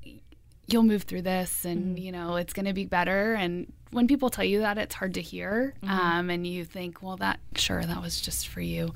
you'll 0.68 0.84
move 0.84 1.04
through 1.04 1.24
this 1.24 1.66
and 1.66 1.96
mm-hmm. 1.96 1.98
you 1.98 2.12
know 2.12 2.36
it's 2.36 2.54
going 2.54 2.68
to 2.68 2.74
be 2.74 2.86
better 2.86 3.34
and 3.34 3.74
when 3.90 4.08
people 4.08 4.30
tell 4.30 4.46
you 4.46 4.60
that 4.60 4.78
it's 4.78 4.94
hard 4.94 5.16
to 5.16 5.22
hear 5.22 5.74
mm-hmm. 5.82 5.92
um, 5.92 6.30
and 6.30 6.46
you 6.46 6.64
think 6.64 7.02
well 7.02 7.18
that 7.18 7.40
sure 7.56 7.84
that 7.84 8.00
was 8.00 8.22
just 8.22 8.48
for 8.48 8.62
you 8.62 8.94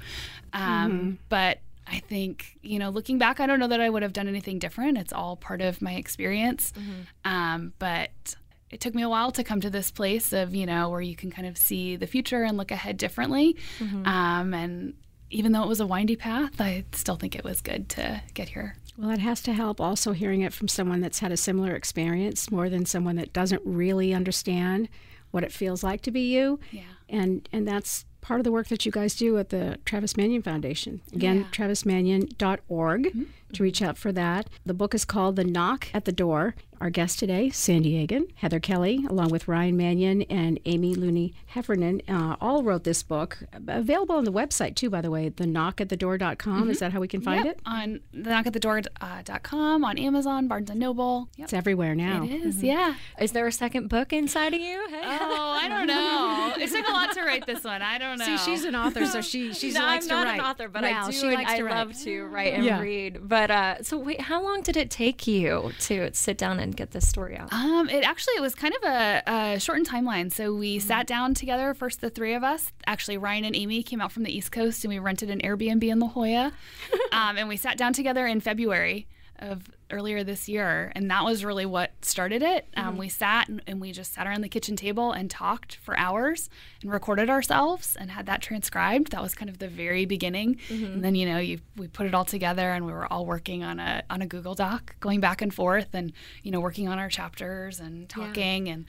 um, 0.53 0.91
mm-hmm. 0.91 1.11
but 1.29 1.57
I 1.87 1.99
think, 1.99 2.57
you 2.61 2.79
know, 2.79 2.89
looking 2.89 3.17
back, 3.17 3.39
I 3.39 3.45
don't 3.45 3.59
know 3.59 3.67
that 3.67 3.81
I 3.81 3.89
would 3.89 4.03
have 4.03 4.13
done 4.13 4.27
anything 4.27 4.59
different. 4.59 4.97
It's 4.97 5.13
all 5.13 5.35
part 5.35 5.61
of 5.61 5.81
my 5.81 5.93
experience. 5.93 6.71
Mm-hmm. 6.71 7.31
Um, 7.31 7.73
but 7.79 8.35
it 8.69 8.79
took 8.79 8.95
me 8.95 9.01
a 9.01 9.09
while 9.09 9.31
to 9.31 9.43
come 9.43 9.61
to 9.61 9.69
this 9.69 9.91
place 9.91 10.33
of, 10.33 10.55
you 10.55 10.65
know, 10.65 10.89
where 10.89 11.01
you 11.01 11.15
can 11.15 11.29
kind 11.29 11.47
of 11.47 11.57
see 11.57 11.95
the 11.95 12.07
future 12.07 12.43
and 12.43 12.57
look 12.57 12.71
ahead 12.71 12.97
differently. 12.97 13.57
Mm-hmm. 13.79 14.07
Um, 14.07 14.53
and 14.53 14.93
even 15.29 15.51
though 15.51 15.63
it 15.63 15.67
was 15.67 15.79
a 15.79 15.87
windy 15.87 16.15
path, 16.15 16.59
I 16.59 16.85
still 16.93 17.15
think 17.15 17.35
it 17.35 17.43
was 17.43 17.61
good 17.61 17.89
to 17.89 18.21
get 18.33 18.49
here. 18.49 18.77
Well, 18.97 19.09
it 19.09 19.19
has 19.19 19.41
to 19.43 19.53
help 19.53 19.81
also 19.81 20.11
hearing 20.11 20.41
it 20.41 20.53
from 20.53 20.67
someone 20.67 21.01
that's 21.01 21.19
had 21.19 21.31
a 21.31 21.37
similar 21.37 21.75
experience 21.75 22.51
more 22.51 22.69
than 22.69 22.85
someone 22.85 23.15
that 23.15 23.33
doesn't 23.33 23.61
really 23.65 24.13
understand 24.13 24.89
what 25.31 25.43
it 25.43 25.51
feels 25.51 25.83
like 25.83 26.01
to 26.01 26.11
be 26.11 26.31
you. 26.33 26.59
Yeah. 26.71 26.83
And 27.09 27.49
and 27.51 27.67
that's 27.67 28.05
part 28.23 28.39
of 28.39 28.43
the 28.45 28.51
work 28.51 28.69
that 28.69 28.85
you 28.85 28.91
guys 28.91 29.15
do 29.15 29.37
at 29.37 29.49
the 29.49 29.77
Travis 29.85 30.17
Manion 30.17 30.41
Foundation. 30.41 31.01
Again, 31.13 31.41
yeah. 31.41 31.45
travismanion.org 31.51 33.03
mm-hmm. 33.03 33.23
to 33.51 33.63
reach 33.63 33.81
out 33.81 33.97
for 33.97 34.11
that. 34.13 34.49
The 34.65 34.73
book 34.73 34.95
is 34.95 35.05
called 35.05 35.35
The 35.35 35.43
Knock 35.43 35.89
at 35.93 36.05
the 36.05 36.11
Door. 36.11 36.55
Our 36.83 36.89
guest 36.89 37.17
today, 37.17 37.49
San 37.49 37.83
Diegan, 37.83 38.25
Heather 38.35 38.59
Kelly, 38.59 39.05
along 39.07 39.29
with 39.29 39.47
Ryan 39.47 39.77
Manion 39.77 40.23
and 40.23 40.59
Amy 40.65 40.95
Looney 40.95 41.33
Heffernan, 41.45 42.01
uh, 42.09 42.35
all 42.41 42.61
wrote 42.61 42.83
this 42.83 43.03
book. 43.03 43.37
Available 43.53 44.15
on 44.17 44.25
the 44.25 44.33
website, 44.33 44.75
too, 44.75 44.89
by 44.89 44.99
the 44.99 45.09
way, 45.09 45.29
theknockatthedoor.com. 45.29 46.63
Mm-hmm. 46.63 46.69
Is 46.71 46.79
that 46.79 46.91
how 46.91 46.99
we 46.99 47.07
can 47.07 47.21
find 47.21 47.45
yep. 47.45 47.55
it? 47.55 47.61
On 47.65 48.01
theknockatthedoor.com, 48.13 49.85
on 49.85 49.97
Amazon, 49.97 50.49
Barnes 50.49 50.69
& 50.71 50.75
Noble. 50.75 51.29
Yep. 51.37 51.45
It's 51.45 51.53
everywhere 51.53 51.95
now. 51.95 52.25
It 52.25 52.31
is, 52.31 52.57
mm-hmm. 52.57 52.65
yeah. 52.65 52.95
Is 53.17 53.31
there 53.31 53.47
a 53.47 53.51
second 53.53 53.87
book 53.87 54.11
inside 54.11 54.53
of 54.53 54.59
you? 54.59 54.85
Oh, 54.91 55.59
I 55.61 55.69
don't 55.69 55.87
know. 55.87 56.53
it 56.61 56.69
took 56.69 56.85
a 56.85 56.91
lot 56.91 57.13
to 57.13 57.23
write 57.23 57.45
this 57.45 57.63
one. 57.63 57.81
I 57.81 57.97
don't 57.97 58.12
know. 58.19 58.25
See, 58.25 58.37
she's 58.37 58.65
an 58.65 58.75
author, 58.83 59.05
so 59.05 59.21
she 59.21 59.53
she 59.53 59.71
no, 59.71 59.81
likes 59.81 60.05
I'm 60.05 60.09
to 60.09 60.15
not 60.15 60.27
write. 60.27 60.39
an 60.39 60.45
author, 60.45 60.67
but 60.69 60.83
well, 60.83 61.03
I 61.05 61.11
do. 61.11 61.17
She 61.17 61.25
likes 61.27 61.51
I 61.51 61.57
to 61.57 61.63
write. 61.63 61.75
love 61.75 61.97
to 62.01 62.25
write 62.25 62.53
and 62.53 62.63
yeah. 62.63 62.79
read. 62.79 63.27
But 63.27 63.51
uh, 63.51 63.83
so 63.83 63.97
wait, 63.97 64.21
how 64.21 64.43
long 64.43 64.61
did 64.61 64.77
it 64.77 64.89
take 64.89 65.27
you 65.27 65.71
to 65.81 66.13
sit 66.13 66.37
down 66.37 66.59
and 66.59 66.75
get 66.75 66.91
this 66.91 67.07
story 67.07 67.37
out? 67.37 67.51
Um, 67.53 67.89
it 67.89 68.03
actually 68.03 68.35
it 68.37 68.41
was 68.41 68.55
kind 68.55 68.73
of 68.81 68.89
a, 68.89 69.23
a 69.27 69.59
shortened 69.59 69.87
timeline. 69.87 70.31
So 70.31 70.53
we 70.53 70.77
mm-hmm. 70.77 70.87
sat 70.87 71.07
down 71.07 71.33
together. 71.33 71.73
First, 71.73 72.01
the 72.01 72.09
three 72.09 72.33
of 72.33 72.43
us. 72.43 72.71
Actually, 72.87 73.17
Ryan 73.17 73.45
and 73.45 73.55
Amy 73.55 73.83
came 73.83 74.01
out 74.01 74.11
from 74.11 74.23
the 74.23 74.35
East 74.35 74.51
Coast, 74.51 74.83
and 74.83 74.93
we 74.93 74.99
rented 74.99 75.29
an 75.29 75.39
Airbnb 75.41 75.83
in 75.83 75.99
La 75.99 76.07
Jolla, 76.07 76.53
um, 77.11 77.37
and 77.37 77.47
we 77.47 77.57
sat 77.57 77.77
down 77.77 77.93
together 77.93 78.25
in 78.27 78.39
February 78.39 79.07
of 79.39 79.69
earlier 79.91 80.23
this 80.23 80.47
year, 80.49 80.91
and 80.95 81.09
that 81.11 81.23
was 81.23 81.43
really 81.45 81.65
what 81.65 81.91
started 82.01 82.41
it. 82.41 82.67
Um, 82.75 82.85
mm-hmm. 82.85 82.97
We 82.97 83.09
sat 83.09 83.47
and, 83.47 83.61
and, 83.67 83.81
we 83.81 83.91
just 83.91 84.13
sat 84.13 84.25
around 84.25 84.41
the 84.41 84.49
kitchen 84.49 84.75
table 84.75 85.11
and 85.11 85.29
talked 85.29 85.75
for 85.75 85.97
hours 85.97 86.49
and 86.81 86.91
recorded 86.91 87.29
ourselves 87.29 87.95
and 87.99 88.11
had 88.11 88.25
that 88.25 88.41
transcribed. 88.41 89.11
That 89.11 89.21
was 89.21 89.35
kind 89.35 89.49
of 89.49 89.59
the 89.59 89.67
very 89.67 90.05
beginning, 90.05 90.59
mm-hmm. 90.69 90.85
and 90.85 91.03
then 91.03 91.15
you 91.15 91.27
know 91.27 91.37
you 91.39 91.59
we 91.75 91.87
put 91.87 92.07
it 92.07 92.13
all 92.13 92.25
together 92.25 92.71
and 92.71 92.85
we 92.85 92.91
were 92.91 93.11
all 93.11 93.25
working 93.25 93.63
on 93.63 93.79
a 93.79 94.03
on 94.09 94.21
a 94.21 94.27
Google 94.27 94.55
Doc, 94.55 94.95
going 94.99 95.19
back 95.19 95.41
and 95.41 95.53
forth, 95.53 95.93
and 95.93 96.13
you 96.43 96.51
know 96.51 96.59
working 96.59 96.87
on 96.87 96.99
our 96.99 97.09
chapters 97.09 97.79
and 97.79 98.09
talking 98.09 98.67
yeah. 98.67 98.73
and 98.73 98.85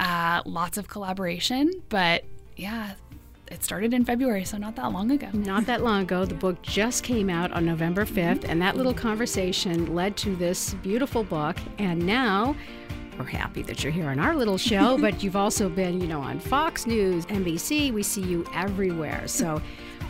uh, 0.00 0.42
lots 0.44 0.78
of 0.78 0.88
collaboration. 0.88 1.70
But 1.88 2.24
yeah, 2.56 2.94
it 3.48 3.62
started 3.62 3.92
in 3.92 4.04
February, 4.04 4.44
so 4.44 4.56
not 4.56 4.74
that 4.76 4.92
long 4.92 5.10
ago. 5.10 5.28
Not 5.32 5.66
that 5.66 5.82
long 5.82 6.02
ago. 6.02 6.24
The 6.24 6.34
book 6.34 6.60
just 6.62 7.04
came 7.04 7.28
out 7.28 7.52
on 7.52 7.64
November 7.64 8.04
5th, 8.04 8.40
mm-hmm. 8.40 8.50
and 8.50 8.62
that 8.62 8.76
little 8.76 8.94
conversation 8.94 9.94
led 9.94 10.16
to 10.18 10.34
this 10.36 10.74
beautiful 10.74 11.24
book. 11.24 11.56
And 11.78 12.04
now 12.06 12.56
we're 13.18 13.24
happy 13.24 13.62
that 13.62 13.84
you're 13.84 13.92
here 13.92 14.08
on 14.08 14.18
our 14.18 14.34
little 14.34 14.58
show, 14.58 14.98
but 15.00 15.22
you've 15.22 15.36
also 15.36 15.68
been, 15.68 16.00
you 16.00 16.06
know, 16.06 16.20
on 16.20 16.40
Fox 16.40 16.86
News, 16.86 17.26
NBC. 17.26 17.92
We 17.92 18.02
see 18.02 18.22
you 18.22 18.46
everywhere. 18.54 19.28
So 19.28 19.60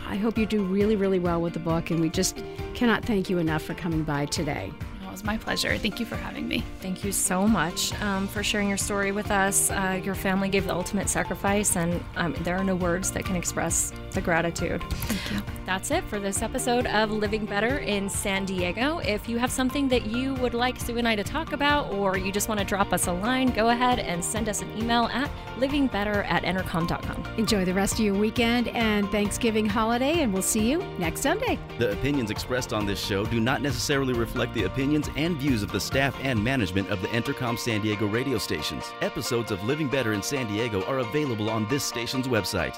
I 0.07 0.15
hope 0.15 0.37
you 0.37 0.45
do 0.45 0.63
really, 0.63 0.95
really 0.95 1.19
well 1.19 1.41
with 1.41 1.53
the 1.53 1.59
book, 1.59 1.91
and 1.91 1.99
we 1.99 2.09
just 2.09 2.43
cannot 2.73 3.03
thank 3.03 3.29
you 3.29 3.37
enough 3.37 3.63
for 3.63 3.73
coming 3.73 4.03
by 4.03 4.25
today 4.27 4.71
was 5.15 5.23
my 5.23 5.37
pleasure. 5.37 5.77
Thank 5.77 6.01
you 6.01 6.05
for 6.05 6.17
having 6.17 6.45
me. 6.45 6.61
Thank 6.81 7.05
you 7.05 7.13
so 7.13 7.47
much 7.47 7.93
um, 8.01 8.27
for 8.27 8.43
sharing 8.43 8.67
your 8.67 8.77
story 8.77 9.13
with 9.13 9.31
us. 9.31 9.71
Uh, 9.71 10.01
your 10.03 10.13
family 10.13 10.49
gave 10.49 10.67
the 10.67 10.73
ultimate 10.73 11.07
sacrifice, 11.07 11.77
and 11.77 12.03
um, 12.17 12.35
there 12.41 12.57
are 12.57 12.65
no 12.65 12.75
words 12.75 13.11
that 13.11 13.23
can 13.23 13.37
express 13.37 13.93
the 14.15 14.21
gratitude. 14.21 14.81
Thank 14.83 15.31
you. 15.31 15.53
That's 15.65 15.89
it 15.89 16.03
for 16.05 16.19
this 16.19 16.41
episode 16.41 16.85
of 16.87 17.11
Living 17.11 17.45
Better 17.45 17.79
in 17.79 18.07
San 18.07 18.45
Diego. 18.45 18.99
If 18.99 19.27
you 19.27 19.37
have 19.37 19.51
something 19.51 19.87
that 19.89 20.05
you 20.05 20.35
would 20.35 20.53
like 20.53 20.79
Sue 20.79 20.97
and 20.97 21.07
I 21.07 21.15
to 21.15 21.23
talk 21.23 21.53
about, 21.53 21.91
or 21.91 22.17
you 22.17 22.31
just 22.31 22.47
want 22.47 22.59
to 22.59 22.65
drop 22.65 22.93
us 22.93 23.07
a 23.07 23.11
line, 23.11 23.49
go 23.49 23.69
ahead 23.69 23.99
and 23.99 24.23
send 24.23 24.47
us 24.47 24.61
an 24.61 24.77
email 24.77 25.05
at 25.05 25.29
livingbetter 25.57 26.25
at 26.29 26.43
entercom.com. 26.43 27.23
Enjoy 27.37 27.65
the 27.65 27.73
rest 27.73 27.95
of 27.95 27.99
your 28.01 28.13
weekend 28.13 28.67
and 28.69 29.09
Thanksgiving 29.09 29.65
holiday, 29.65 30.21
and 30.21 30.31
we'll 30.31 30.43
see 30.43 30.69
you 30.69 30.79
next 30.99 31.21
Sunday. 31.21 31.57
The 31.79 31.91
opinions 31.91 32.29
expressed 32.31 32.73
on 32.73 32.85
this 32.85 33.03
show 33.03 33.25
do 33.25 33.39
not 33.39 33.61
necessarily 33.61 34.13
reflect 34.13 34.53
the 34.53 34.63
opinions 34.63 34.95
opinions 34.95 35.09
and 35.15 35.37
views 35.37 35.63
of 35.63 35.71
the 35.71 35.79
staff 35.79 36.17
and 36.21 36.41
management 36.41 36.89
of 36.89 37.01
the 37.01 37.07
Entercom 37.09 37.57
San 37.57 37.81
Diego 37.81 38.07
radio 38.07 38.37
stations. 38.37 38.83
Episodes 39.01 39.51
of 39.51 39.63
Living 39.63 39.87
Better 39.87 40.13
in 40.13 40.21
San 40.21 40.47
Diego 40.47 40.83
are 40.85 40.99
available 40.99 41.49
on 41.49 41.67
this 41.69 41.83
station's 41.83 42.27
website. 42.27 42.77